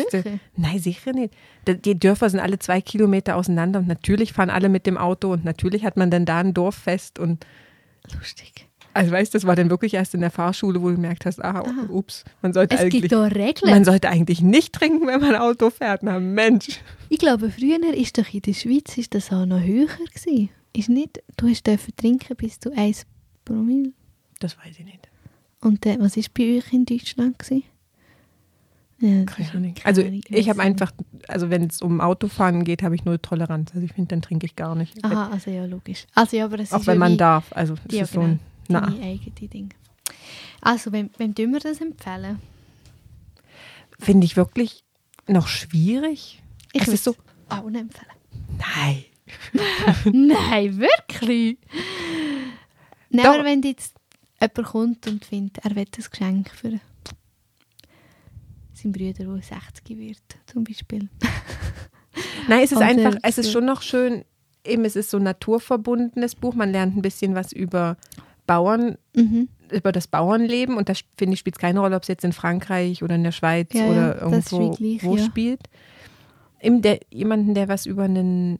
Nein, 0.56 0.78
sicher 0.78 1.12
nicht. 1.12 1.34
Die 1.66 1.98
Dörfer 1.98 2.30
sind 2.30 2.40
alle 2.40 2.58
zwei 2.58 2.80
Kilometer 2.80 3.36
auseinander 3.36 3.80
und 3.80 3.88
natürlich 3.88 4.32
fahren 4.32 4.50
alle 4.50 4.68
mit 4.68 4.86
dem 4.86 4.96
Auto 4.96 5.32
und 5.32 5.44
natürlich 5.44 5.84
hat 5.84 5.96
man 5.96 6.10
dann 6.10 6.24
da 6.24 6.38
ein 6.38 6.54
Dorffest 6.54 7.18
und 7.18 7.44
Lustig. 8.18 8.67
Also 8.98 9.12
weißt, 9.12 9.34
das 9.34 9.46
war 9.46 9.56
dann 9.56 9.70
wirklich 9.70 9.94
erst 9.94 10.14
in 10.14 10.20
der 10.20 10.30
Fahrschule, 10.30 10.82
wo 10.82 10.88
du 10.88 10.94
gemerkt 10.96 11.24
hast, 11.26 11.42
ah, 11.44 11.62
ups, 11.88 12.24
man 12.42 12.52
sollte 12.52 12.74
Es 12.74 12.80
eigentlich 12.82 13.02
gibt 13.02 13.12
da 13.12 13.24
Regeln. 13.24 13.70
man 13.72 13.84
sollte 13.84 14.08
eigentlich 14.08 14.40
nicht 14.42 14.72
trinken, 14.74 15.06
wenn 15.06 15.20
man 15.20 15.36
Auto 15.36 15.70
fährt. 15.70 16.02
Na 16.02 16.18
Mensch. 16.18 16.80
ich 17.08 17.18
glaube, 17.18 17.50
früher 17.50 17.78
ist 17.94 18.18
doch 18.18 18.32
in 18.32 18.42
der 18.42 18.54
Schweiz 18.54 18.96
ist 18.98 19.14
das 19.14 19.32
auch 19.32 19.46
noch 19.46 19.60
höher 19.60 19.86
gewesen. 19.86 20.50
Ist 20.74 20.88
nicht, 20.88 21.22
du 21.36 21.48
hast 21.48 21.66
dürfen 21.66 21.94
trinken 21.96 22.36
bis 22.36 22.60
zu 22.60 22.70
1 22.76 23.06
Promille. 23.44 23.92
Das 24.40 24.56
weiß 24.58 24.78
ich 24.78 24.84
nicht. 24.84 25.08
Und 25.60 25.84
äh, 25.86 25.96
was 26.00 26.16
ist 26.16 26.34
bei 26.34 26.58
euch 26.58 26.72
in 26.72 26.84
Deutschland 26.84 27.38
gewesen? 27.38 27.64
Ja, 29.00 29.24
Also 29.84 30.02
ich 30.02 30.48
habe 30.48 30.60
einfach, 30.60 30.90
also 31.28 31.50
wenn 31.50 31.62
es 31.62 31.80
um 31.82 32.00
Autofahren 32.00 32.64
geht, 32.64 32.82
habe 32.82 32.96
ich 32.96 33.04
null 33.04 33.18
Toleranz. 33.20 33.70
Also 33.72 33.84
ich 33.84 33.92
finde, 33.92 34.08
dann 34.08 34.22
trinke 34.22 34.44
ich 34.46 34.56
gar 34.56 34.74
nicht. 34.74 35.04
Aha, 35.04 35.30
also 35.30 35.52
ja, 35.52 35.66
logisch. 35.66 36.06
Also 36.16 36.36
ja, 36.36 36.44
aber 36.46 36.56
das 36.56 36.72
Auch 36.72 36.80
ist 36.80 36.86
wenn 36.88 36.98
man 36.98 37.16
darf. 37.16 37.44
Also 37.52 37.74
es 37.88 37.94
Ja, 37.94 38.02
ist 38.02 38.12
so 38.14 38.20
ein, 38.22 38.40
deine 38.68 39.02
eigene 39.02 39.48
Ding. 39.48 39.74
Also, 40.60 40.92
wem, 40.92 41.10
wem 41.18 41.34
tun 41.34 41.52
wir 41.52 41.60
das 41.60 41.80
empfehlen? 41.80 42.38
finde 43.98 44.24
ich 44.24 44.36
wirklich 44.36 44.84
noch 45.26 45.48
schwierig. 45.48 46.42
Ich 46.72 46.82
es 46.82 46.88
ist 46.88 47.04
so, 47.04 47.16
nicht 47.50 47.80
empfehlen. 47.80 48.12
nein. 48.58 49.04
Nein, 50.06 50.78
wirklich? 50.78 51.58
Nein, 53.10 53.26
aber 53.26 53.44
wenn 53.44 53.60
jetzt 53.60 53.94
jemand 54.40 54.68
kommt 54.68 55.06
und 55.06 55.22
findet, 55.22 55.58
er 55.58 55.76
will 55.76 55.84
ein 55.84 56.04
Geschenk 56.10 56.50
für 56.50 56.80
seinen 58.72 58.92
Bruder, 58.92 59.24
der 59.24 59.42
60 59.42 59.98
wird, 59.98 60.22
zum 60.46 60.64
Beispiel. 60.64 61.10
Nein, 62.48 62.64
es 62.64 62.72
ist 62.72 62.78
Und, 62.78 62.84
einfach, 62.84 63.18
es 63.22 63.36
ist 63.36 63.52
schon 63.52 63.66
noch 63.66 63.82
schön, 63.82 64.24
eben 64.64 64.86
es 64.86 64.96
ist 64.96 65.10
so 65.10 65.18
ein 65.18 65.24
naturverbundenes 65.24 66.34
Buch. 66.34 66.54
Man 66.54 66.72
lernt 66.72 66.96
ein 66.96 67.02
bisschen 67.02 67.34
was 67.34 67.52
über 67.52 67.98
Bauern, 68.48 68.96
Mhm. 69.14 69.48
über 69.70 69.92
das 69.92 70.08
Bauernleben 70.08 70.76
und 70.76 70.88
das 70.88 71.02
finde 71.16 71.34
ich 71.34 71.40
spielt 71.40 71.58
keine 71.60 71.78
Rolle, 71.80 71.94
ob 71.94 72.02
es 72.02 72.08
jetzt 72.08 72.24
in 72.24 72.32
Frankreich 72.32 73.02
oder 73.04 73.14
in 73.14 73.22
der 73.22 73.32
Schweiz 73.32 73.72
Ja, 73.74 73.82
ja, 73.84 73.90
oder 73.90 74.14
ist 74.36 74.50
irgendwo 74.52 74.70
gleich, 74.74 75.04
wo 75.04 75.16
ja. 75.16 75.24
spielt. 75.24 75.60
Eben 76.60 76.82
der, 76.82 76.98
jemanden, 77.10 77.54
der 77.54 77.68
was 77.68 77.86
über 77.86 78.04
ein 78.04 78.58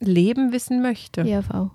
Leben 0.00 0.52
wissen 0.52 0.82
möchte, 0.82 1.22
Ja, 1.22 1.40
voll. 1.42 1.70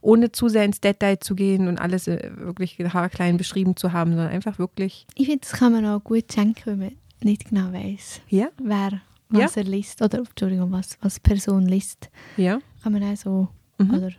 ohne 0.00 0.30
zu 0.32 0.48
sehr 0.48 0.64
ins 0.64 0.80
Detail 0.80 1.18
zu 1.20 1.34
gehen 1.34 1.68
und 1.68 1.78
alles 1.80 2.08
äh, 2.08 2.30
wirklich 2.36 2.78
haarklein 2.78 3.36
beschrieben 3.36 3.76
zu 3.76 3.92
haben, 3.92 4.10
sondern 4.12 4.28
einfach 4.28 4.58
wirklich, 4.58 5.06
Ich 5.14 5.26
finde, 5.26 5.40
das 5.40 5.52
kann 5.52 5.72
man 5.72 5.86
auch 5.86 6.02
gut 6.04 6.32
schenken, 6.32 6.64
wenn 6.66 6.78
man 6.78 6.92
nicht 7.22 7.48
genau 7.50 7.72
weiß, 7.72 8.20
ja, 8.28 8.48
wer 8.62 9.00
was 9.30 9.56
er 9.58 9.64
liest. 9.64 10.00
Oder, 10.02 10.18
Entschuldigung, 10.18 10.72
was, 10.72 10.96
was 11.02 11.20
Person 11.20 11.66
liest. 11.66 12.08
ja. 12.36 12.58
Kann 12.82 12.92
man 12.92 13.02
auch 13.04 13.16
so, 13.16 13.48
Mhm. 13.78 13.90
oder 13.94 14.10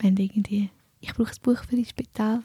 wenn 0.00 0.16
irgendwie, 0.16 0.70
ich 1.08 1.14
brauche 1.14 1.30
ein 1.32 1.36
Buch 1.42 1.62
für 1.68 1.76
das 1.76 1.88
Spital. 1.88 2.42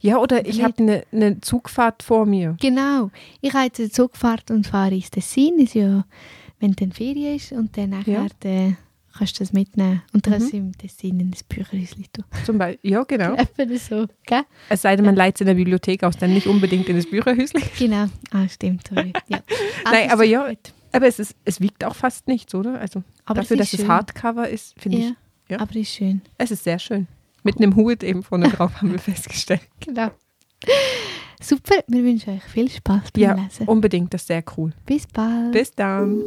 Ja, 0.00 0.16
oder 0.18 0.46
ich 0.46 0.62
habe 0.62 0.74
eine 0.82 1.04
ne 1.12 1.40
Zugfahrt 1.40 2.02
vor 2.02 2.26
mir. 2.26 2.56
Genau. 2.60 3.10
Ich 3.40 3.52
habe 3.52 3.66
jetzt 3.66 3.78
eine 3.78 3.90
Zugfahrt 3.90 4.50
und 4.50 4.66
fahre 4.66 4.94
ins 4.94 5.10
Tessin. 5.10 5.58
Ist 5.58 5.74
ja, 5.74 6.04
wenn 6.60 6.72
dann 6.72 6.92
Ferien 6.92 7.36
ist 7.36 7.52
und 7.52 7.76
dann 7.76 7.90
nachher 7.90 8.22
Ja. 8.22 8.26
dann 8.40 8.76
kannst 9.16 9.38
du 9.38 9.44
das 9.44 9.52
mitnehmen 9.52 10.02
und 10.12 10.26
dann 10.26 10.32
Mhm. 10.32 10.38
kannst 10.38 10.52
du 10.52 10.56
im 10.56 10.76
Tessin 10.78 11.20
in 11.20 11.30
das 11.30 11.42
Bücherhäuschen 11.44 12.06
tun. 12.12 12.24
Zum 12.46 12.58
Beispiel, 12.58 12.90
ja, 12.90 13.02
genau. 13.04 13.36
So, 13.78 14.06
gell? 14.26 14.42
Es 14.70 14.82
sei 14.82 14.96
denn, 14.96 15.04
man 15.04 15.14
leiht 15.14 15.36
es 15.36 15.42
in 15.42 15.46
der 15.48 15.54
Bibliothek 15.54 16.02
aus, 16.04 16.16
dann 16.16 16.32
nicht 16.32 16.46
unbedingt 16.46 16.88
in 16.88 16.96
das 16.96 17.06
Bücherhäusle. 17.08 17.60
Genau. 17.78 18.06
Ah, 18.30 18.48
stimmt. 18.48 18.88
Sorry. 18.88 19.12
Ja. 19.28 19.40
Nein, 19.84 20.04
das 20.04 20.12
aber 20.12 20.24
ja, 20.24 20.48
gut. 20.48 20.72
Aber 20.92 21.06
es, 21.06 21.18
ist, 21.18 21.36
es 21.44 21.60
wiegt 21.60 21.84
auch 21.84 21.94
fast 21.94 22.26
nichts, 22.28 22.54
oder? 22.54 22.80
Also 22.80 23.02
Aber 23.24 23.40
dafür, 23.42 23.54
es 23.56 23.58
dass 23.60 23.66
ist 23.68 23.74
es 23.74 23.80
schön. 23.80 23.88
Hardcover 23.88 24.48
ist, 24.48 24.74
finde 24.80 24.98
Ja, 24.98 25.04
ich, 25.44 25.50
ja. 25.50 25.60
aber 25.60 25.76
ist 25.76 25.90
schön. 25.90 26.22
es 26.38 26.50
ist 26.50 26.64
sehr 26.64 26.78
schön. 26.78 27.06
Mit 27.42 27.58
einem 27.58 27.76
Hut 27.76 28.02
eben 28.02 28.22
vorne 28.22 28.48
drauf 28.48 28.76
haben 28.80 28.92
wir 28.92 28.98
festgestellt. 28.98 29.62
Genau. 29.80 30.10
Super, 31.40 31.82
wir 31.88 32.04
wünschen 32.04 32.34
euch 32.36 32.44
viel 32.44 32.70
Spaß 32.70 33.10
beim 33.12 33.22
Ja, 33.22 33.34
Lesen. 33.34 33.66
unbedingt, 33.66 34.14
das 34.14 34.22
ist 34.22 34.28
sehr 34.28 34.44
cool. 34.56 34.72
Bis 34.86 35.06
bald. 35.08 35.50
Bis 35.52 35.72
dann. 35.72 36.22